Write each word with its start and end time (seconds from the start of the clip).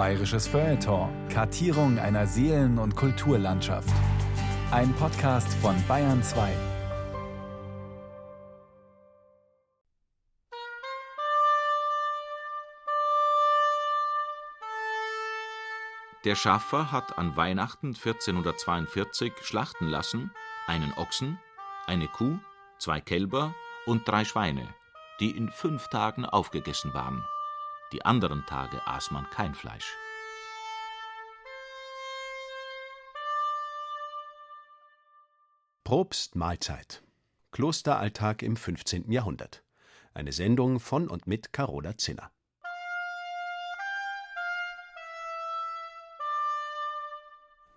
Bayerisches 0.00 0.48
Feuilleton. 0.48 1.10
Kartierung 1.28 1.98
einer 1.98 2.26
Seelen- 2.26 2.78
und 2.78 2.96
Kulturlandschaft. 2.96 3.92
Ein 4.70 4.94
Podcast 4.94 5.52
von 5.60 5.76
Bayern 5.86 6.22
2. 6.22 6.50
Der 16.24 16.34
Schaffer 16.34 16.90
hat 16.90 17.18
an 17.18 17.36
Weihnachten 17.36 17.88
1442 17.88 19.34
schlachten 19.42 19.86
lassen 19.86 20.30
einen 20.66 20.94
Ochsen, 20.94 21.38
eine 21.86 22.08
Kuh, 22.08 22.38
zwei 22.78 23.02
Kälber 23.02 23.54
und 23.84 24.08
drei 24.08 24.24
Schweine, 24.24 24.66
die 25.20 25.36
in 25.36 25.50
fünf 25.50 25.88
Tagen 25.88 26.24
aufgegessen 26.24 26.94
waren. 26.94 27.22
Die 27.92 28.04
anderen 28.04 28.46
Tage 28.46 28.86
aß 28.86 29.10
man 29.10 29.28
kein 29.30 29.54
Fleisch. 29.54 29.96
Probst 35.82 36.36
Mahlzeit. 36.36 37.02
Klosteralltag 37.50 38.42
im 38.42 38.54
15. 38.54 39.10
Jahrhundert. 39.10 39.64
Eine 40.14 40.30
Sendung 40.30 40.78
von 40.78 41.08
und 41.08 41.26
mit 41.26 41.52
Carola 41.52 41.98
Zinner. 41.98 42.30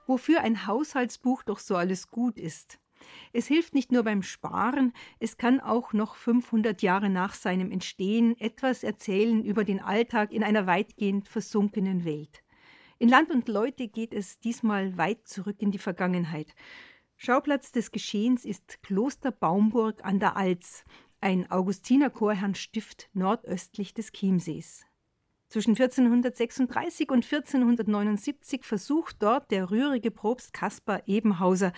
Wofür 0.05 0.41
ein 0.41 0.67
Haushaltsbuch 0.67 1.41
doch 1.41 1.57
so 1.57 1.75
alles 1.75 2.09
gut 2.09 2.37
ist. 2.37 2.77
Es 3.31 3.47
hilft 3.47 3.73
nicht 3.73 3.91
nur 3.91 4.03
beim 4.03 4.23
Sparen, 4.23 4.93
es 5.19 5.37
kann 5.37 5.59
auch 5.59 5.93
noch 5.93 6.15
500 6.15 6.81
Jahre 6.81 7.09
nach 7.09 7.33
seinem 7.33 7.71
Entstehen 7.71 8.39
etwas 8.39 8.83
erzählen 8.83 9.43
über 9.43 9.63
den 9.63 9.79
Alltag 9.79 10.31
in 10.31 10.43
einer 10.43 10.67
weitgehend 10.67 11.27
versunkenen 11.27 12.05
Welt. 12.05 12.43
In 12.99 13.09
Land 13.09 13.31
und 13.31 13.47
Leute 13.47 13.87
geht 13.87 14.13
es 14.13 14.39
diesmal 14.39 14.97
weit 14.97 15.27
zurück 15.27 15.61
in 15.61 15.71
die 15.71 15.77
Vergangenheit. 15.77 16.53
Schauplatz 17.17 17.71
des 17.71 17.91
Geschehens 17.91 18.45
ist 18.45 18.81
Kloster 18.83 19.31
Baumburg 19.31 20.03
an 20.03 20.19
der 20.19 20.37
Alz, 20.37 20.85
ein 21.19 21.49
Augustinerchorherrnstift 21.49 23.09
nordöstlich 23.13 23.93
des 23.93 24.11
Chiemsees. 24.11 24.85
Zwischen 25.53 25.75
1436 25.77 27.11
und 27.11 27.23
1479 27.23 28.63
versucht 28.63 29.17
dort 29.21 29.51
der 29.51 29.69
rührige 29.69 30.09
Propst 30.09 30.51
Kaspar 30.51 31.03
Ebenhauser 31.05 31.73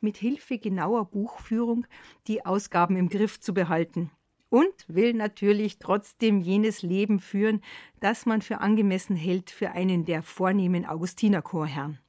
mit 0.00 0.16
Hilfe 0.16 0.58
genauer 0.58 1.04
Buchführung 1.04 1.86
die 2.26 2.44
Ausgaben 2.44 2.96
im 2.96 3.08
Griff 3.08 3.38
zu 3.38 3.54
behalten 3.54 4.10
und 4.48 4.74
will 4.88 5.14
natürlich 5.14 5.78
trotzdem 5.78 6.40
jenes 6.40 6.82
Leben 6.82 7.20
führen, 7.20 7.60
das 8.00 8.26
man 8.26 8.42
für 8.42 8.60
angemessen 8.60 9.14
hält 9.14 9.52
für 9.52 9.70
einen 9.70 10.04
der 10.04 10.24
vornehmen 10.24 10.84
Augustinerchorherren. 10.84 12.00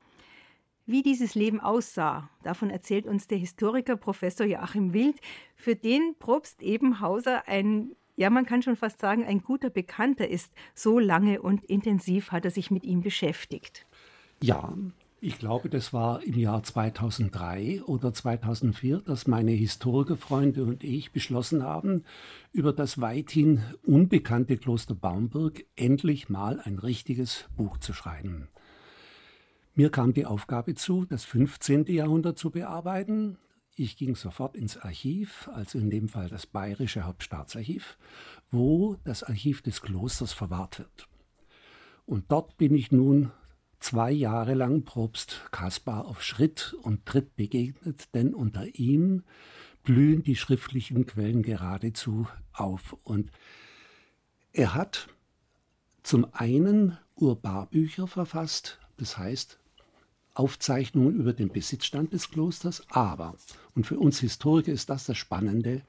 Wie 0.88 1.04
dieses 1.04 1.36
Leben 1.36 1.60
aussah, 1.60 2.32
davon 2.42 2.72
erzählt 2.72 3.06
uns 3.06 3.28
der 3.28 3.38
Historiker 3.38 3.96
Professor 3.96 4.48
Joachim 4.48 4.92
Wild, 4.92 5.20
für 5.56 5.76
den 5.76 6.16
Propst 6.18 6.64
Ebenhauser 6.64 7.48
ein 7.48 7.96
ja, 8.22 8.30
man 8.30 8.46
kann 8.46 8.62
schon 8.62 8.76
fast 8.76 9.02
sagen, 9.02 9.26
ein 9.26 9.42
guter 9.42 9.72
Bekannter 9.72 10.28
ist. 10.28 10.54
So 10.76 11.00
lange 11.00 11.42
und 11.42 11.66
intensiv 11.66 12.32
hat 12.32 12.46
er 12.46 12.52
sich 12.52 12.70
mit 12.70 12.84
ihm 12.84 13.02
beschäftigt. 13.02 13.88
Ja, 14.44 14.78
ich 15.20 15.40
glaube, 15.40 15.70
das 15.70 15.92
war 15.92 16.22
im 16.22 16.38
Jahr 16.38 16.62
2003 16.62 17.82
oder 17.84 18.14
2004, 18.14 19.00
dass 19.00 19.26
meine 19.26 19.52
Historikerfreunde 19.52 20.64
und 20.64 20.84
ich 20.84 21.12
beschlossen 21.12 21.64
haben, 21.64 22.04
über 22.54 22.74
das 22.74 23.02
weithin 23.02 23.64
unbekannte 23.84 24.58
Kloster 24.58 24.94
Baumburg 24.94 25.66
endlich 25.76 26.30
mal 26.30 26.60
ein 26.60 26.78
richtiges 26.78 27.50
Buch 27.58 27.80
zu 27.80 27.92
schreiben. 27.92 28.50
Mir 29.74 29.90
kam 29.90 30.14
die 30.14 30.28
Aufgabe 30.28 30.76
zu, 30.76 31.06
das 31.06 31.24
15. 31.24 31.86
Jahrhundert 31.86 32.38
zu 32.38 32.52
bearbeiten, 32.52 33.40
ich 33.82 33.98
ging 33.98 34.16
sofort 34.16 34.56
ins 34.56 34.78
Archiv, 34.78 35.50
also 35.54 35.80
in 35.80 35.90
dem 35.90 36.08
Fall 36.08 36.30
das 36.30 36.46
Bayerische 36.46 37.04
Hauptstaatsarchiv, 37.04 37.98
wo 38.52 38.98
das 39.04 39.24
Archiv 39.24 39.62
des 39.62 39.82
Klosters 39.82 40.34
verwahrt 40.34 40.80
wird. 40.80 41.08
Und 42.06 42.32
dort 42.32 42.58
bin 42.58 42.76
ich 42.76 42.92
nun 42.92 43.32
zwei 43.80 44.12
Jahre 44.12 44.54
lang 44.54 44.84
Propst 44.84 45.42
Kaspar 45.52 46.06
auf 46.06 46.24
Schritt 46.24 46.76
und 46.82 47.06
Tritt 47.06 47.36
begegnet, 47.36 48.14
denn 48.14 48.34
unter 48.34 48.66
ihm 48.76 49.24
blühen 49.84 50.24
die 50.24 50.36
schriftlichen 50.36 51.06
Quellen 51.06 51.42
geradezu 51.42 52.28
auf. 52.54 52.96
Und 53.04 53.32
er 54.54 54.76
hat 54.76 55.08
zum 56.04 56.28
einen 56.34 56.98
Urbarbücher 57.16 58.08
verfasst, 58.08 58.80
das 58.98 59.18
heißt 59.18 59.61
Aufzeichnungen 60.34 61.16
über 61.16 61.34
den 61.34 61.50
Besitzstand 61.50 62.14
des 62.14 62.30
Klosters, 62.30 62.84
aber, 62.90 63.36
und 63.76 63.86
für 63.86 64.00
uns 64.00 64.20
Historiker 64.20 64.72
ist 64.72 64.90
das 64.90 65.06
das 65.06 65.18
Spannende, 65.18 65.82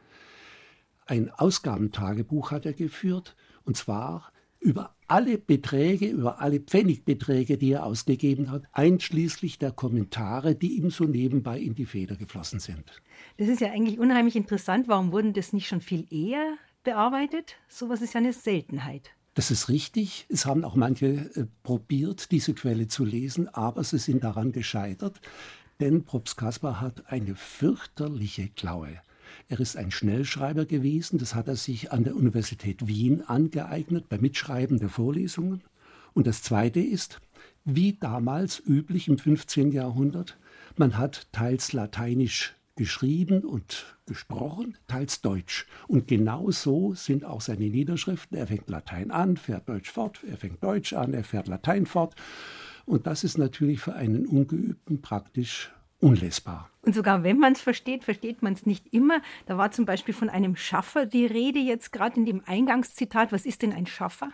ein 1.07 1.31
Ausgabentagebuch 1.31 2.51
hat 2.51 2.67
er 2.67 2.73
geführt, 2.73 3.37
und 3.65 3.77
zwar 3.77 4.33
über 4.61 4.95
alle 5.09 5.37
Beträge, 5.39 6.07
über 6.07 6.41
alle 6.41 6.61
Pfennigbeträge, 6.61 7.59
die 7.59 7.73
er 7.73 7.85
ausgegeben 7.85 8.51
hat, 8.51 8.63
einschließlich 8.73 9.59
der 9.59 9.73
Kommentare, 9.73 10.55
die 10.55 10.79
ihm 10.79 10.91
so 10.91 11.05
nebenbei 11.05 11.59
in 11.59 11.75
die 11.75 11.85
Feder 11.85 12.17
geflossen 12.17 12.61
sind. 12.61 13.03
Das 13.37 13.49
ist 13.49 13.61
ja 13.61 13.73
eigentlich 13.73 13.99
unheimlich 13.99 14.37
interessant. 14.37 14.89
Warum 14.89 15.13
wurden 15.13 15.33
das 15.33 15.53
nicht 15.53 15.67
schon 15.67 15.81
viel 15.81 16.07
eher 16.11 16.57
bearbeitet? 16.85 17.57
Sowas 17.69 18.01
ist 18.01 18.15
ja 18.15 18.21
eine 18.21 18.33
Seltenheit. 18.33 19.11
Das 19.35 19.51
ist 19.51 19.69
richtig. 19.69 20.27
Es 20.29 20.45
haben 20.45 20.65
auch 20.65 20.75
manche 20.75 21.07
äh, 21.07 21.47
probiert, 21.63 22.31
diese 22.33 22.55
Quelle 22.55 22.89
zu 22.89 23.05
lesen, 23.05 23.49
aber 23.49 23.83
sie 23.83 23.99
sind 23.99 24.25
daran 24.25 24.53
gescheitert, 24.53 25.21
denn 25.81 26.05
Probst 26.05 26.37
Kaspar 26.37 26.81
hat 26.81 27.11
eine 27.11 27.35
fürchterliche 27.35 28.49
Klaue. 28.49 29.01
Er 29.49 29.61
ist 29.61 29.77
ein 29.77 29.91
Schnellschreiber 29.91 30.67
gewesen, 30.67 31.19
das 31.19 31.35
hat 31.35 31.49
er 31.49 31.57
sich 31.57 31.93
an 31.93 32.05
der 32.05 32.15
Universität 32.15 32.87
Wien 32.87 33.23
angeeignet 33.23 34.09
beim 34.11 34.21
Mitschreiben 34.21 34.79
der 34.79 34.91
Vorlesungen. 34.91 35.63
Und 36.13 36.27
das 36.27 36.43
Zweite 36.43 36.81
ist, 36.81 37.21
wie 37.65 37.95
damals 37.95 38.63
üblich 38.65 39.09
im 39.09 39.17
15. 39.17 39.73
Jahrhundert, 39.73 40.37
man 40.77 40.99
hat 40.99 41.29
teils 41.33 41.73
lateinisch 41.73 42.55
geschrieben 42.77 43.45
und 43.45 43.97
gesprochen, 44.07 44.77
teils 44.87 45.21
Deutsch. 45.21 45.67
Und 45.89 46.09
genau 46.09 46.51
so 46.51 46.95
sind 46.95 47.25
auch 47.25 47.41
seine 47.41 47.69
Niederschriften. 47.69 48.37
Er 48.37 48.47
fängt 48.47 48.69
Latein 48.69 49.11
an, 49.11 49.37
fährt 49.37 49.69
Deutsch 49.69 49.91
fort, 49.91 50.21
er 50.29 50.37
fängt 50.37 50.63
Deutsch 50.63 50.93
an, 50.93 51.13
er 51.15 51.25
fährt 51.25 51.49
Latein 51.49 51.87
fort. 51.87 52.15
Und 52.85 53.07
das 53.07 53.25
ist 53.25 53.39
natürlich 53.39 53.81
für 53.81 53.95
einen 53.95 54.27
Ungeübten 54.27 55.03
praktisch 55.03 55.71
unlesbar. 56.01 56.69
Und 56.83 56.95
sogar 56.95 57.23
wenn 57.23 57.39
man 57.39 57.53
es 57.53 57.61
versteht, 57.61 58.05
versteht 58.05 58.43
man 58.43 58.55
es 58.55 58.67
nicht 58.67 58.93
immer. 58.93 59.23
Da 59.47 59.57
war 59.57 59.71
zum 59.71 59.85
Beispiel 59.85 60.15
von 60.15 60.29
einem 60.29 60.57
Schaffer 60.57 61.07
die 61.07 61.27
Rede 61.27 61.61
jetzt 61.61 61.93
gerade 61.93 62.17
in 62.17 62.27
dem 62.27 62.43
Eingangszitat. 62.45 63.31
Was 63.31 63.47
ist 63.47 63.63
denn 63.63 63.73
ein 63.73 63.87
Schaffer? 63.87 64.33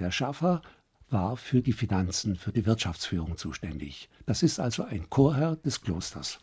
Der 0.00 0.10
Schaffer 0.10 0.62
war 1.08 1.36
für 1.36 1.62
die 1.62 1.72
Finanzen, 1.72 2.34
für 2.34 2.52
die 2.52 2.66
Wirtschaftsführung 2.66 3.36
zuständig. 3.36 4.10
Das 4.26 4.42
ist 4.42 4.58
also 4.58 4.82
ein 4.82 5.08
Chorherr 5.08 5.54
des 5.56 5.80
Klosters. 5.80 6.40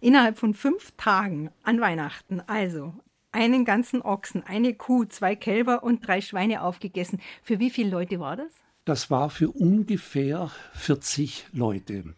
Innerhalb 0.00 0.38
von 0.38 0.54
fünf 0.54 0.92
Tagen 0.96 1.50
an 1.62 1.80
Weihnachten, 1.80 2.40
also 2.46 2.94
einen 3.32 3.64
ganzen 3.64 4.02
Ochsen, 4.02 4.42
eine 4.44 4.74
Kuh, 4.74 5.04
zwei 5.04 5.36
Kälber 5.36 5.82
und 5.82 6.06
drei 6.06 6.20
Schweine 6.20 6.62
aufgegessen. 6.62 7.20
Für 7.42 7.58
wie 7.58 7.70
viele 7.70 7.90
Leute 7.90 8.20
war 8.20 8.36
das? 8.36 8.52
Das 8.84 9.10
war 9.10 9.28
für 9.28 9.50
ungefähr 9.50 10.50
40 10.72 11.46
Leute. 11.52 12.14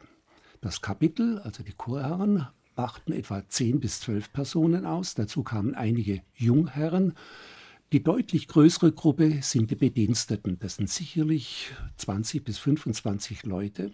Das 0.61 0.83
Kapitel, 0.83 1.39
also 1.41 1.63
die 1.63 1.73
Chorherren, 1.73 2.47
machten 2.77 3.13
etwa 3.13 3.47
10 3.47 3.81
bis 3.81 4.01
12 4.01 4.33
Personen 4.33 4.87
aus. 4.87 5.15
Dazu 5.15 5.43
kamen 5.43 5.75
einige 5.75 6.23
Jungherren. 6.35 7.15
Die 7.93 8.03
deutlich 8.03 8.47
größere 8.47 8.93
Gruppe 8.93 9.41
sind 9.43 9.71
die 9.71 9.77
Bediensteten. 9.77 10.59
Das 10.61 10.77
sind 10.77 10.89
sicherlich 10.89 11.73
20 11.97 12.45
bis 12.45 12.59
25 12.59 13.45
Leute. 13.45 13.93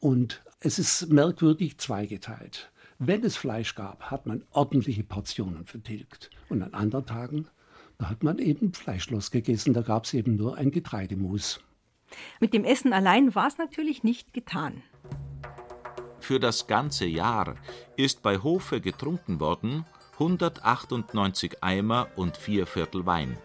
Und 0.00 0.42
es 0.60 0.78
ist 0.78 1.10
merkwürdig 1.10 1.78
zweigeteilt. 1.78 2.70
Wenn 2.98 3.22
es 3.24 3.36
Fleisch 3.36 3.74
gab, 3.74 4.10
hat 4.10 4.26
man 4.26 4.44
ordentliche 4.52 5.04
Portionen 5.04 5.66
vertilgt. 5.66 6.30
Und 6.48 6.62
an 6.62 6.72
anderen 6.72 7.04
Tagen, 7.04 7.48
da 7.98 8.08
hat 8.08 8.22
man 8.22 8.38
eben 8.38 8.72
fleischlos 8.72 9.30
gegessen, 9.30 9.74
da 9.74 9.82
gab 9.82 10.04
es 10.04 10.14
eben 10.14 10.36
nur 10.36 10.56
ein 10.56 10.70
Getreidemus. 10.70 11.60
Mit 12.40 12.54
dem 12.54 12.64
Essen 12.64 12.92
allein 12.94 13.34
war 13.34 13.48
es 13.48 13.58
natürlich 13.58 14.02
nicht 14.02 14.32
getan. 14.32 14.82
Für 16.20 16.40
das 16.40 16.66
ganze 16.66 17.04
Jahr 17.04 17.56
ist 17.96 18.22
bei 18.22 18.38
Hofe 18.38 18.80
getrunken 18.80 19.40
worden 19.40 19.84
198 20.14 21.62
Eimer 21.62 22.08
und 22.16 22.38
vier 22.38 22.66
Viertel 22.66 23.04
Wein, 23.04 23.36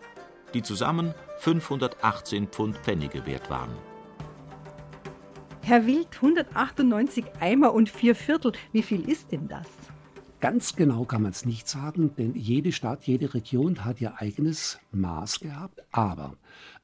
die 0.53 0.61
zusammen 0.61 1.13
518 1.39 2.47
Pfund 2.47 2.77
Pfennige 2.77 3.25
wert 3.25 3.49
waren. 3.49 3.75
Herr 5.63 5.85
Wild, 5.85 6.07
198 6.15 7.23
Eimer 7.39 7.73
und 7.73 7.87
vier 7.87 8.15
Viertel. 8.15 8.53
Wie 8.71 8.81
viel 8.81 9.07
ist 9.07 9.31
denn 9.31 9.47
das? 9.47 9.67
Ganz 10.39 10.75
genau 10.75 11.05
kann 11.05 11.21
man 11.21 11.31
es 11.31 11.45
nicht 11.45 11.67
sagen, 11.67 12.15
denn 12.17 12.33
jede 12.33 12.71
Stadt, 12.71 13.03
jede 13.03 13.33
Region 13.35 13.85
hat 13.85 14.01
ihr 14.01 14.19
eigenes 14.19 14.79
Maß 14.91 15.39
gehabt. 15.39 15.81
Aber 15.91 16.35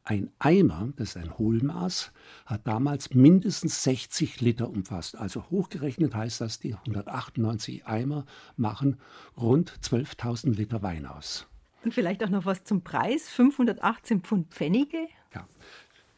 Ein 0.03 0.29
Eimer, 0.39 0.93
das 0.95 1.09
ist 1.09 1.17
ein 1.17 1.37
Hohlmaß, 1.37 2.13
hat 2.45 2.65
damals 2.65 3.13
mindestens 3.13 3.83
60 3.83 4.39
Liter 4.41 4.69
umfasst. 4.69 5.17
Also 5.17 5.49
hochgerechnet 5.49 6.15
heißt 6.15 6.39
das, 6.39 6.59
die 6.59 6.75
198 6.75 7.87
Eimer 7.87 8.25
machen 8.55 8.97
rund 9.35 9.71
12.000 9.81 10.55
Liter 10.55 10.81
Wein 10.81 11.07
aus. 11.07 11.47
Und 11.83 11.93
vielleicht 11.93 12.23
auch 12.23 12.29
noch 12.29 12.45
was 12.45 12.63
zum 12.63 12.83
Preis: 12.83 13.27
518 13.27 14.21
Pfund 14.21 14.53
Pfennige. 14.53 15.07
Ja, 15.33 15.47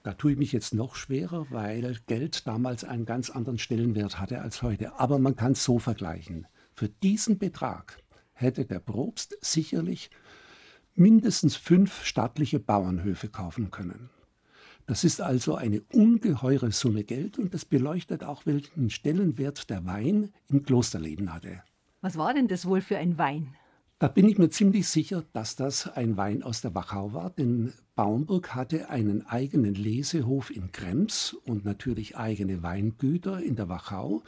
da 0.04 0.14
tue 0.14 0.32
ich 0.32 0.38
mich 0.38 0.52
jetzt 0.52 0.74
noch 0.74 0.96
schwerer, 0.96 1.48
weil 1.50 1.98
Geld 2.08 2.48
damals 2.48 2.84
einen 2.84 3.06
ganz 3.06 3.30
anderen 3.30 3.60
Stellenwert 3.60 4.20
hatte 4.20 4.42
als 4.42 4.62
heute. 4.62 5.00
Aber 5.00 5.20
man 5.20 5.36
kann 5.36 5.52
es 5.54 5.64
so 5.64 5.80
vergleichen. 5.80 6.48
Für 6.74 6.88
diesen 6.88 7.38
Betrag 7.38 8.02
hätte 8.34 8.66
der 8.66 8.80
Probst 8.80 9.38
sicherlich 9.42 10.10
mindestens 10.96 11.56
fünf 11.56 12.06
stattliche 12.06 12.60
Bauernhöfe 12.60 13.30
kaufen 13.30 13.72
können. 13.72 14.10
Das 14.86 15.04
ist 15.04 15.22
also 15.22 15.56
eine 15.56 15.82
ungeheure 15.94 16.72
Summe 16.72 17.04
Geld 17.04 17.38
und 17.38 17.54
das 17.54 17.66
beleuchtet 17.66 18.24
auch, 18.24 18.46
welchen 18.46 18.90
Stellenwert 18.90 19.70
der 19.70 19.86
Wein 19.86 20.34
im 20.48 20.64
Klosterleben 20.64 21.34
hatte. 21.34 21.62
Was 22.02 22.18
war 22.18 22.34
denn 22.34 22.48
das 22.48 22.66
wohl 22.66 22.82
für 22.82 22.98
ein 22.98 23.18
Wein? 23.18 23.56
Da 24.00 24.08
bin 24.08 24.30
ich 24.30 24.38
mir 24.38 24.50
ziemlich 24.50 24.88
sicher, 24.88 25.26
dass 25.34 25.58
das 25.58 25.88
ein 25.90 26.16
Wein 26.16 26.42
aus 26.42 26.62
der 26.62 26.74
Wachau 26.74 27.14
war, 27.14 27.30
denn 27.30 27.74
Baumburg 28.00 28.56
hatte 28.56 28.90
einen 28.90 29.28
eigenen 29.28 29.76
Lesehof 29.76 30.56
in 30.56 30.72
Krems 30.72 31.36
und 31.46 31.66
natürlich 31.66 32.16
eigene 32.16 32.64
Weingüter 32.64 33.44
in 33.44 33.58
der 33.58 33.68
Wachau. 33.68 34.24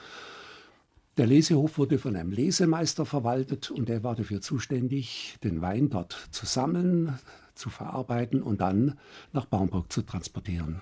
Der 1.15 1.25
Lesehof 1.25 1.77
wurde 1.77 1.97
von 1.97 2.17
einem 2.17 2.33
Lesemeister 2.33 3.05
verwaltet 3.05 3.71
und 3.71 3.89
er 3.89 4.03
war 4.03 4.15
dafür 4.15 4.41
zuständig, 4.41 5.37
den 5.41 5.61
Wein 5.61 5.89
dort 5.89 6.27
zu 6.31 6.45
sammeln, 6.45 7.17
zu 7.55 7.69
verarbeiten 7.69 8.43
und 8.43 8.59
dann 8.59 8.99
nach 9.31 9.45
Baumburg 9.45 9.89
zu 9.89 10.01
transportieren. 10.01 10.81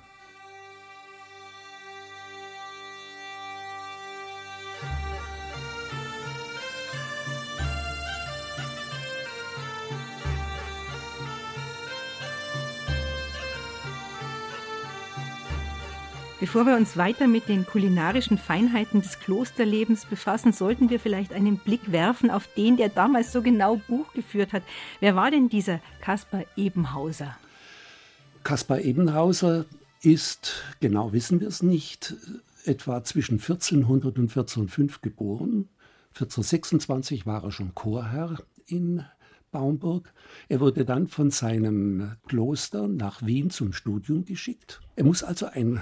Bevor 16.39 16.65
wir 16.65 16.77
uns 16.77 16.95
weiter 16.95 17.27
mit 17.27 17.49
den 17.49 17.65
kulinarischen 17.65 18.37
Feinheiten 18.37 19.01
des 19.01 19.19
Klosterlebens 19.19 20.05
befassen, 20.05 20.53
sollten 20.53 20.89
wir 20.89 20.97
vielleicht 20.97 21.33
einen 21.33 21.57
Blick 21.57 21.91
werfen 21.91 22.31
auf 22.31 22.47
den, 22.55 22.77
der 22.77 22.87
damals 22.87 23.33
so 23.33 23.41
genau 23.41 23.75
Buch 23.89 24.13
geführt 24.13 24.53
hat. 24.53 24.63
Wer 25.01 25.17
war 25.17 25.31
denn 25.31 25.49
dieser 25.49 25.81
Kaspar 25.99 26.45
Ebenhauser? 26.55 27.35
Kaspar 28.45 28.79
Ebenhauser 28.79 29.65
ist, 30.01 30.63
genau 30.79 31.11
wissen 31.11 31.41
wir 31.41 31.49
es 31.49 31.61
nicht, 31.61 32.15
etwa 32.63 33.03
zwischen 33.03 33.39
1400 33.39 34.17
und 34.17 34.29
1405 34.29 35.01
geboren. 35.01 35.67
1426 36.13 37.25
war 37.25 37.43
er 37.43 37.51
schon 37.51 37.75
Chorherr 37.75 38.37
in 38.65 39.03
Baumburg. 39.51 40.13
Er 40.47 40.59
wurde 40.59 40.85
dann 40.85 41.07
von 41.07 41.31
seinem 41.31 42.13
Kloster 42.27 42.87
nach 42.87 43.25
Wien 43.25 43.49
zum 43.49 43.73
Studium 43.73 44.25
geschickt. 44.25 44.79
Er 44.95 45.03
muss 45.03 45.23
also 45.23 45.47
ein 45.47 45.81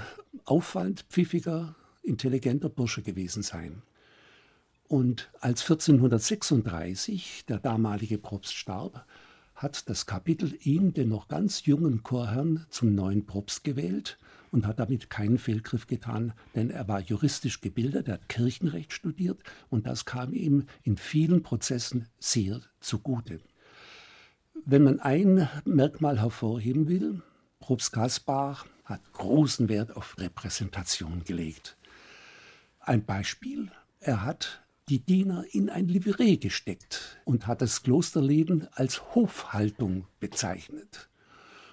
auffallend 0.50 1.04
pfiffiger, 1.10 1.74
intelligenter 2.02 2.68
Bursche 2.68 3.02
gewesen 3.02 3.42
sein. 3.42 3.82
Und 4.88 5.30
als 5.40 5.62
1436 5.62 7.44
der 7.46 7.58
damalige 7.58 8.16
Propst 8.16 8.54
starb, 8.54 9.04
hat 9.54 9.88
das 9.90 10.06
Kapitel 10.06 10.56
ihn, 10.62 10.94
den 10.94 11.08
noch 11.08 11.28
ganz 11.28 11.66
jungen 11.66 12.02
Chorherrn, 12.02 12.64
zum 12.70 12.94
neuen 12.94 13.26
Propst 13.26 13.64
gewählt 13.64 14.16
und 14.50 14.66
hat 14.66 14.78
damit 14.78 15.10
keinen 15.10 15.36
Fehlgriff 15.36 15.86
getan, 15.86 16.32
denn 16.54 16.70
er 16.70 16.88
war 16.88 17.00
juristisch 17.00 17.60
gebildet, 17.60 18.08
er 18.08 18.14
hat 18.14 18.28
Kirchenrecht 18.28 18.92
studiert 18.92 19.42
und 19.68 19.86
das 19.86 20.04
kam 20.06 20.32
ihm 20.32 20.64
in 20.84 20.96
vielen 20.96 21.42
Prozessen 21.42 22.06
sehr 22.18 22.60
zugute. 22.80 23.40
Wenn 24.64 24.84
man 24.84 25.00
ein 25.00 25.48
Merkmal 25.64 26.20
hervorheben 26.20 26.88
will, 26.88 27.22
Probst 27.60 27.92
Kaspar 27.92 28.64
hat 28.88 29.12
großen 29.12 29.68
Wert 29.68 29.94
auf 29.96 30.16
Repräsentation 30.18 31.22
gelegt. 31.24 31.76
Ein 32.80 33.04
Beispiel, 33.04 33.70
er 34.00 34.24
hat 34.24 34.64
die 34.88 35.00
Diener 35.00 35.44
in 35.52 35.68
ein 35.68 35.86
Livree 35.88 36.38
gesteckt 36.38 37.20
und 37.26 37.46
hat 37.46 37.60
das 37.60 37.82
Klosterleben 37.82 38.66
als 38.72 39.14
Hofhaltung 39.14 40.06
bezeichnet. 40.20 41.10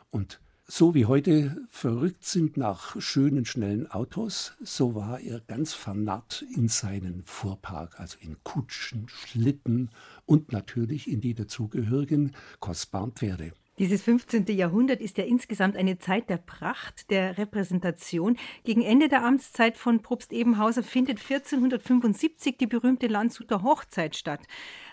Und 0.09 0.41
so 0.67 0.93
wie 0.93 1.05
heute 1.05 1.55
verrückt 1.69 2.25
sind 2.25 2.57
nach 2.57 2.99
schönen, 2.99 3.45
schnellen 3.45 3.89
Autos, 3.89 4.53
so 4.61 4.95
war 4.95 5.21
er 5.21 5.39
ganz 5.39 5.73
vernarrt 5.73 6.43
in 6.53 6.67
seinen 6.67 7.23
Fuhrpark, 7.23 7.99
also 7.99 8.17
in 8.19 8.43
Kutschen, 8.43 9.07
Schlitten 9.07 9.91
und 10.25 10.51
natürlich 10.51 11.09
in 11.09 11.21
die 11.21 11.35
dazugehörigen 11.35 12.35
kostbaren 12.59 13.13
Pferde. 13.13 13.53
Dieses 13.77 14.03
15. 14.03 14.45
Jahrhundert 14.47 15.01
ist 15.01 15.17
ja 15.17 15.25
insgesamt 15.25 15.75
eine 15.75 15.99
Zeit 15.99 16.29
der 16.29 16.37
Pracht, 16.37 17.11
der 17.11 17.37
Repräsentation. 17.37 18.37
Gegen 18.63 18.81
Ende 18.81 19.09
der 19.09 19.25
Amtszeit 19.25 19.75
von 19.75 20.01
Propst 20.01 20.31
Ebenhauser 20.31 20.81
findet 20.81 21.19
1475 21.19 22.55
die 22.57 22.67
berühmte 22.67 23.07
Landshuter 23.07 23.63
Hochzeit 23.63 24.15
statt. 24.15 24.39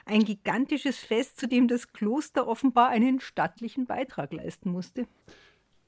Ein 0.04 0.24
gigantisches 0.24 0.98
Fest, 0.98 1.38
zu 1.38 1.46
dem 1.46 1.68
das 1.68 1.92
Kloster 1.92 2.48
offenbar 2.48 2.88
einen 2.88 3.20
stattlichen 3.20 3.86
Beitrag 3.86 4.32
leisten 4.32 4.72
musste. 4.72 5.06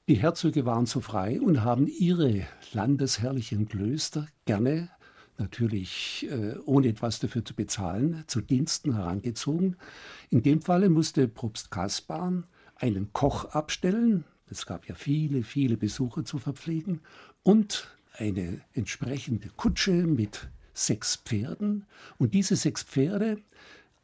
Die 0.07 0.15
Herzöge 0.15 0.65
waren 0.65 0.85
so 0.85 1.01
frei 1.01 1.41
und 1.41 1.65
haben 1.65 1.87
ihre 1.87 2.47
landesherrlichen 2.71 3.67
Klöster 3.67 4.27
gerne, 4.45 4.89
natürlich 5.37 6.27
äh, 6.31 6.55
ohne 6.65 6.87
etwas 6.87 7.19
dafür 7.19 7.43
zu 7.43 7.55
bezahlen, 7.55 8.23
zu 8.27 8.39
Diensten 8.39 8.93
herangezogen. 8.93 9.75
In 10.29 10.43
dem 10.43 10.61
Falle 10.61 10.89
musste 10.89 11.27
Propst 11.27 11.71
Kaspar 11.71 12.45
einen 12.75 13.13
Koch 13.13 13.45
abstellen, 13.45 14.25
es 14.49 14.65
gab 14.65 14.87
ja 14.87 14.95
viele, 14.95 15.43
viele 15.43 15.77
Besucher 15.77 16.25
zu 16.25 16.37
verpflegen, 16.37 17.01
und 17.43 17.87
eine 18.13 18.61
entsprechende 18.73 19.49
Kutsche 19.49 19.91
mit 19.91 20.49
sechs 20.73 21.15
Pferden. 21.15 21.85
Und 22.17 22.33
diese 22.33 22.55
sechs 22.55 22.83
Pferde 22.83 23.37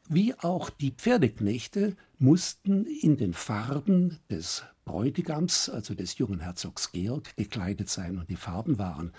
wie 0.10 0.34
auch 0.36 0.70
die 0.70 0.92
Pferdeknechte 0.92 1.96
mussten 2.20 2.86
in 2.86 3.16
den 3.16 3.34
Farben 3.34 4.20
des 4.30 4.64
Bräutigams, 4.84 5.70
also 5.70 5.94
des 5.94 6.18
jungen 6.18 6.42
Herzogs 6.42 6.92
Georg, 6.92 7.36
gekleidet 7.38 7.90
sein. 7.90 8.18
Und 8.18 8.30
die 8.30 8.36
Farben 8.36 8.78
waren 8.78 9.14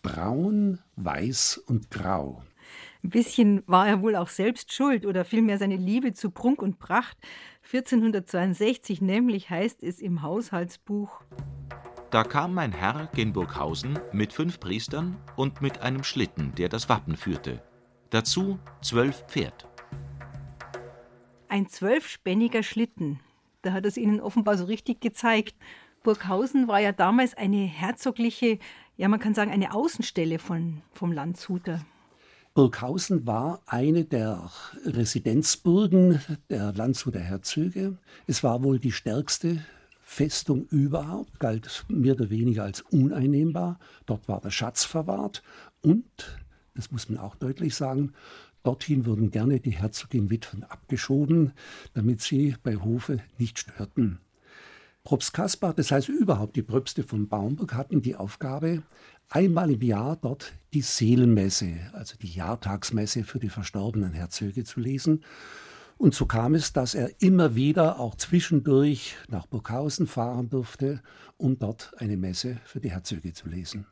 braun, 0.00 0.78
weiß 0.96 1.58
und 1.66 1.90
grau. 1.90 2.42
Ein 3.02 3.10
bisschen 3.10 3.62
war 3.66 3.88
er 3.88 4.02
wohl 4.02 4.16
auch 4.16 4.28
selbst 4.28 4.72
schuld 4.72 5.06
oder 5.06 5.24
vielmehr 5.24 5.58
seine 5.58 5.76
Liebe 5.76 6.12
zu 6.12 6.30
Prunk 6.30 6.62
und 6.62 6.78
Pracht. 6.78 7.16
1462 7.64 9.00
nämlich 9.00 9.50
heißt 9.50 9.82
es 9.82 10.00
im 10.00 10.22
Haushaltsbuch. 10.22 11.22
Da 12.10 12.24
kam 12.24 12.52
mein 12.52 12.72
Herr 12.72 13.08
gen 13.14 13.32
Burghausen 13.32 13.98
mit 14.12 14.32
fünf 14.34 14.60
Priestern 14.60 15.16
und 15.34 15.62
mit 15.62 15.80
einem 15.80 16.04
Schlitten, 16.04 16.54
der 16.56 16.68
das 16.68 16.88
Wappen 16.88 17.16
führte. 17.16 17.62
Dazu 18.10 18.58
zwölf 18.82 19.24
Pferd. 19.28 19.66
Ein 21.48 21.68
zwölfspänniger 21.68 22.62
Schlitten. 22.62 23.20
Da 23.62 23.72
hat 23.72 23.86
es 23.86 23.96
ihnen 23.96 24.20
offenbar 24.20 24.58
so 24.58 24.64
richtig 24.64 25.00
gezeigt. 25.00 25.54
Burghausen 26.02 26.68
war 26.68 26.80
ja 26.80 26.92
damals 26.92 27.34
eine 27.34 27.64
herzogliche, 27.64 28.58
ja 28.96 29.08
man 29.08 29.20
kann 29.20 29.34
sagen, 29.34 29.50
eine 29.50 29.72
Außenstelle 29.72 30.38
von, 30.38 30.82
vom 30.92 31.12
Landshuter. 31.12 31.84
Burghausen 32.54 33.26
war 33.26 33.62
eine 33.64 34.04
der 34.04 34.50
Residenzburgen 34.84 36.20
der 36.50 36.74
Landshuter 36.74 37.20
Herzöge. 37.20 37.96
Es 38.26 38.44
war 38.44 38.62
wohl 38.62 38.78
die 38.78 38.92
stärkste 38.92 39.64
Festung 40.02 40.66
überhaupt, 40.66 41.40
galt 41.40 41.86
mehr 41.88 42.12
oder 42.12 42.28
weniger 42.28 42.64
als 42.64 42.82
uneinnehmbar. 42.82 43.78
Dort 44.04 44.28
war 44.28 44.42
der 44.42 44.50
Schatz 44.50 44.84
verwahrt 44.84 45.42
und, 45.80 46.04
das 46.74 46.90
muss 46.90 47.08
man 47.08 47.18
auch 47.20 47.36
deutlich 47.36 47.74
sagen, 47.74 48.12
Dorthin 48.64 49.06
wurden 49.06 49.30
gerne 49.30 49.58
die 49.58 49.70
Herzogin-Witwen 49.70 50.64
abgeschoben, 50.64 51.52
damit 51.94 52.20
sie 52.20 52.56
bei 52.62 52.76
Hofe 52.76 53.20
nicht 53.38 53.60
störten. 53.60 54.18
Propst 55.04 55.32
Kaspar, 55.32 55.74
das 55.74 55.90
heißt 55.90 56.08
überhaupt 56.08 56.54
die 56.54 56.62
Pröpste 56.62 57.02
von 57.02 57.28
Baumburg, 57.28 57.74
hatten 57.74 58.02
die 58.02 58.14
Aufgabe, 58.14 58.82
einmal 59.28 59.70
im 59.70 59.82
Jahr 59.82 60.16
dort 60.16 60.52
die 60.72 60.82
Seelenmesse, 60.82 61.74
also 61.92 62.16
die 62.20 62.32
Jahrtagsmesse 62.32 63.24
für 63.24 63.38
die 63.38 63.48
verstorbenen 63.48 64.12
Herzöge 64.12 64.64
zu 64.64 64.80
lesen. 64.80 65.24
Und 65.98 66.14
so 66.14 66.26
kam 66.26 66.54
es, 66.54 66.72
dass 66.72 66.94
er 66.94 67.10
immer 67.20 67.54
wieder 67.54 68.00
auch 68.00 68.16
zwischendurch 68.16 69.16
nach 69.28 69.46
Burghausen 69.46 70.06
fahren 70.06 70.50
durfte, 70.50 71.02
um 71.36 71.58
dort 71.58 71.92
eine 71.98 72.16
Messe 72.16 72.58
für 72.64 72.80
die 72.80 72.90
Herzöge 72.90 73.32
zu 73.32 73.48
lesen. 73.48 73.86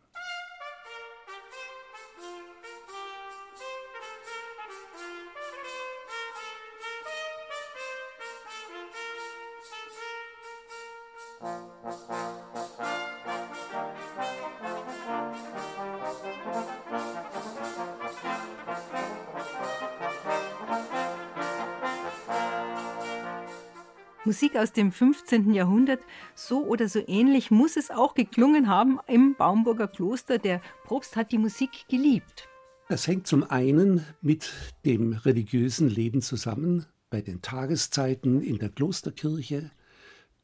Musik 24.30 24.54
aus 24.54 24.72
dem 24.72 24.92
15. 24.92 25.54
Jahrhundert, 25.54 25.98
so 26.36 26.64
oder 26.64 26.88
so 26.88 27.02
ähnlich 27.08 27.50
muss 27.50 27.76
es 27.76 27.90
auch 27.90 28.14
geklungen 28.14 28.68
haben 28.68 29.00
im 29.08 29.34
Baumburger 29.34 29.88
Kloster. 29.88 30.38
Der 30.38 30.62
Propst 30.84 31.16
hat 31.16 31.32
die 31.32 31.38
Musik 31.38 31.88
geliebt. 31.88 32.46
Das 32.88 33.08
hängt 33.08 33.26
zum 33.26 33.42
einen 33.42 34.06
mit 34.22 34.52
dem 34.84 35.14
religiösen 35.14 35.88
Leben 35.88 36.22
zusammen, 36.22 36.86
bei 37.10 37.22
den 37.22 37.42
Tageszeiten 37.42 38.40
in 38.40 38.58
der 38.60 38.68
Klosterkirche, 38.68 39.72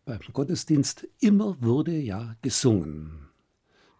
beim 0.04 0.18
Gottesdienst, 0.32 1.06
immer 1.20 1.56
wurde 1.62 1.92
ja 1.92 2.34
gesungen. 2.42 3.28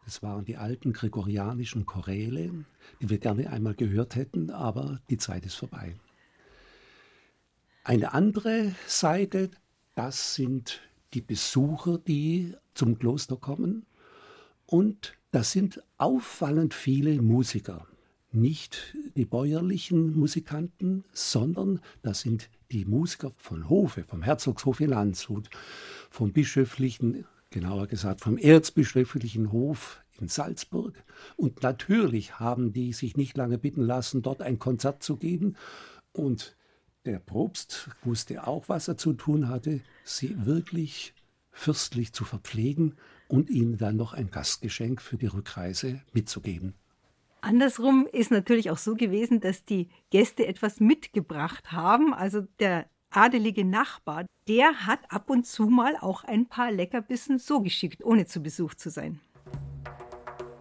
Das 0.04 0.20
waren 0.20 0.44
die 0.44 0.56
alten 0.56 0.94
gregorianischen 0.94 1.86
Choräle, 1.86 2.50
die 3.00 3.08
wir 3.08 3.18
gerne 3.18 3.50
einmal 3.50 3.74
gehört 3.74 4.16
hätten, 4.16 4.50
aber 4.50 4.98
die 5.10 5.18
Zeit 5.18 5.46
ist 5.46 5.54
vorbei. 5.54 5.94
Eine 7.84 8.14
andere 8.14 8.74
Seite, 8.88 9.48
das 9.96 10.36
sind 10.36 10.80
die 11.14 11.20
Besucher, 11.20 11.98
die 11.98 12.54
zum 12.74 12.98
Kloster 12.98 13.36
kommen. 13.36 13.86
Und 14.66 15.14
das 15.32 15.50
sind 15.50 15.82
auffallend 15.98 16.74
viele 16.74 17.20
Musiker 17.20 17.88
nicht 18.36 18.94
die 19.16 19.24
bäuerlichen 19.24 20.16
Musikanten, 20.16 21.04
sondern 21.12 21.80
das 22.02 22.20
sind 22.20 22.50
die 22.70 22.84
Musiker 22.84 23.32
von 23.36 23.68
Hofe, 23.68 24.04
vom 24.04 24.22
Herzogshof 24.22 24.80
in 24.80 24.90
Landshut, 24.90 25.48
vom 26.10 26.32
bischöflichen, 26.32 27.24
genauer 27.50 27.86
gesagt 27.86 28.20
vom 28.20 28.36
erzbischöflichen 28.36 29.52
Hof 29.52 30.02
in 30.20 30.28
Salzburg. 30.28 31.02
Und 31.36 31.62
natürlich 31.62 32.38
haben 32.38 32.72
die 32.72 32.92
sich 32.92 33.16
nicht 33.16 33.36
lange 33.36 33.58
bitten 33.58 33.82
lassen, 33.82 34.22
dort 34.22 34.42
ein 34.42 34.58
Konzert 34.58 35.02
zu 35.02 35.16
geben. 35.16 35.56
Und 36.12 36.56
der 37.06 37.18
Propst 37.18 37.88
wusste 38.04 38.46
auch, 38.46 38.68
was 38.68 38.88
er 38.88 38.96
zu 38.96 39.12
tun 39.12 39.48
hatte, 39.48 39.80
sie 40.04 40.44
wirklich 40.44 41.14
fürstlich 41.52 42.12
zu 42.12 42.24
verpflegen 42.24 42.94
und 43.28 43.48
ihnen 43.48 43.78
dann 43.78 43.96
noch 43.96 44.12
ein 44.12 44.30
Gastgeschenk 44.30 45.00
für 45.00 45.16
die 45.16 45.26
Rückreise 45.26 46.02
mitzugeben. 46.12 46.74
Andersrum 47.40 48.08
ist 48.12 48.30
natürlich 48.30 48.70
auch 48.70 48.78
so 48.78 48.94
gewesen, 48.94 49.40
dass 49.40 49.64
die 49.64 49.88
Gäste 50.10 50.46
etwas 50.46 50.80
mitgebracht 50.80 51.70
haben. 51.70 52.12
Also 52.12 52.42
der 52.58 52.86
adelige 53.10 53.64
Nachbar, 53.64 54.26
der 54.48 54.86
hat 54.86 55.00
ab 55.10 55.30
und 55.30 55.46
zu 55.46 55.66
mal 55.66 55.96
auch 56.00 56.24
ein 56.24 56.48
paar 56.48 56.72
Leckerbissen 56.72 57.38
so 57.38 57.60
geschickt, 57.60 58.04
ohne 58.04 58.26
zu 58.26 58.40
Besuch 58.40 58.74
zu 58.74 58.90
sein. 58.90 59.20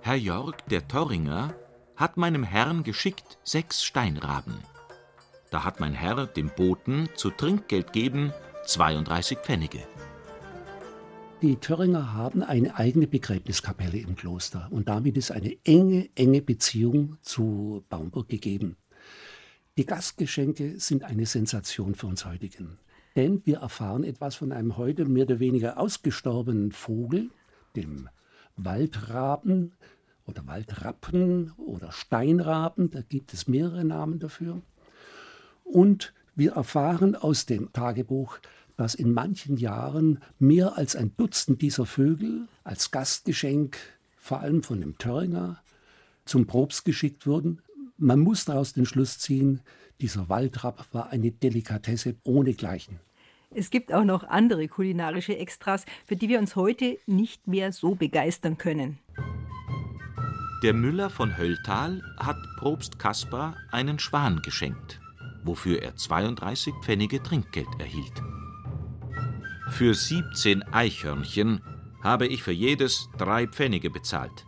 Herr 0.01 0.15
Jörg, 0.15 0.55
der 0.69 0.87
Torringer, 0.87 1.55
hat 1.95 2.17
meinem 2.17 2.43
Herrn 2.43 2.83
geschickt 2.83 3.39
sechs 3.43 3.83
Steinraben. 3.83 4.59
Da 5.55 5.63
hat 5.63 5.79
mein 5.79 5.93
Herr 5.93 6.27
dem 6.27 6.49
Boten 6.53 7.07
zu 7.15 7.29
Trinkgeld 7.29 7.93
geben 7.93 8.33
32 8.65 9.37
Pfennige. 9.37 9.79
Die 11.41 11.55
Thüringer 11.55 12.11
haben 12.11 12.43
eine 12.43 12.75
eigene 12.75 13.07
Begräbniskapelle 13.07 13.99
im 13.99 14.17
Kloster 14.17 14.67
und 14.69 14.89
damit 14.89 15.15
ist 15.15 15.31
eine 15.31 15.55
enge, 15.63 16.09
enge 16.15 16.41
Beziehung 16.41 17.15
zu 17.21 17.85
Baumburg 17.87 18.27
gegeben. 18.27 18.75
Die 19.77 19.85
Gastgeschenke 19.85 20.77
sind 20.77 21.05
eine 21.05 21.25
Sensation 21.25 21.95
für 21.95 22.07
uns 22.07 22.25
heutigen. 22.25 22.77
Denn 23.15 23.41
wir 23.45 23.59
erfahren 23.59 24.03
etwas 24.03 24.35
von 24.35 24.51
einem 24.51 24.75
heute 24.75 25.05
mehr 25.05 25.23
oder 25.23 25.39
weniger 25.39 25.79
ausgestorbenen 25.79 26.73
Vogel, 26.73 27.29
dem 27.77 28.09
Waldraben 28.57 29.71
oder 30.25 30.45
Waldrappen 30.47 31.53
oder 31.55 31.93
Steinraben, 31.93 32.91
da 32.91 32.99
gibt 32.99 33.33
es 33.33 33.47
mehrere 33.47 33.85
Namen 33.85 34.19
dafür. 34.19 34.61
Und 35.65 36.13
wir 36.35 36.53
erfahren 36.53 37.15
aus 37.15 37.45
dem 37.45 37.73
Tagebuch, 37.73 38.39
dass 38.77 38.95
in 38.95 39.13
manchen 39.13 39.57
Jahren 39.57 40.19
mehr 40.39 40.77
als 40.77 40.95
ein 40.95 41.11
Dutzend 41.17 41.61
dieser 41.61 41.85
Vögel 41.85 42.47
als 42.63 42.91
Gastgeschenk, 42.91 43.77
vor 44.15 44.39
allem 44.39 44.63
von 44.63 44.79
dem 44.79 44.97
Thüringer, 44.97 45.61
zum 46.25 46.47
Probst 46.47 46.85
geschickt 46.85 47.27
wurden. 47.27 47.61
Man 47.97 48.19
muss 48.19 48.45
daraus 48.45 48.73
den 48.73 48.85
Schluss 48.85 49.19
ziehen, 49.19 49.61
dieser 50.01 50.27
Waldrapp 50.29 50.87
war 50.91 51.09
eine 51.09 51.31
Delikatesse 51.31 52.15
ohnegleichen. 52.23 52.99
Es 53.51 53.69
gibt 53.69 53.93
auch 53.93 54.03
noch 54.03 54.23
andere 54.23 54.67
kulinarische 54.67 55.37
Extras, 55.37 55.85
für 56.05 56.17
die 56.17 56.27
wir 56.27 56.39
uns 56.39 56.57
heute 56.57 56.97
nicht 57.05 57.47
mehr 57.47 57.71
so 57.71 57.95
begeistern 57.95 58.57
können. 58.57 58.99
Der 60.63 60.73
Müller 60.73 61.09
von 61.09 61.37
Hölltal 61.37 62.01
hat 62.17 62.37
Probst 62.57 62.99
Kaspar 62.99 63.55
einen 63.71 63.99
Schwan 63.99 64.41
geschenkt, 64.41 64.99
wofür 65.45 65.81
er 65.81 65.95
32 65.95 66.73
Pfennige 66.83 67.21
Trinkgeld 67.23 67.69
erhielt. 67.79 68.21
Für 69.69 69.93
17 69.93 70.63
Eichhörnchen 70.63 71.61
habe 72.03 72.27
ich 72.27 72.43
für 72.43 72.51
jedes 72.51 73.09
drei 73.17 73.47
Pfennige 73.47 73.89
bezahlt. 73.89 74.45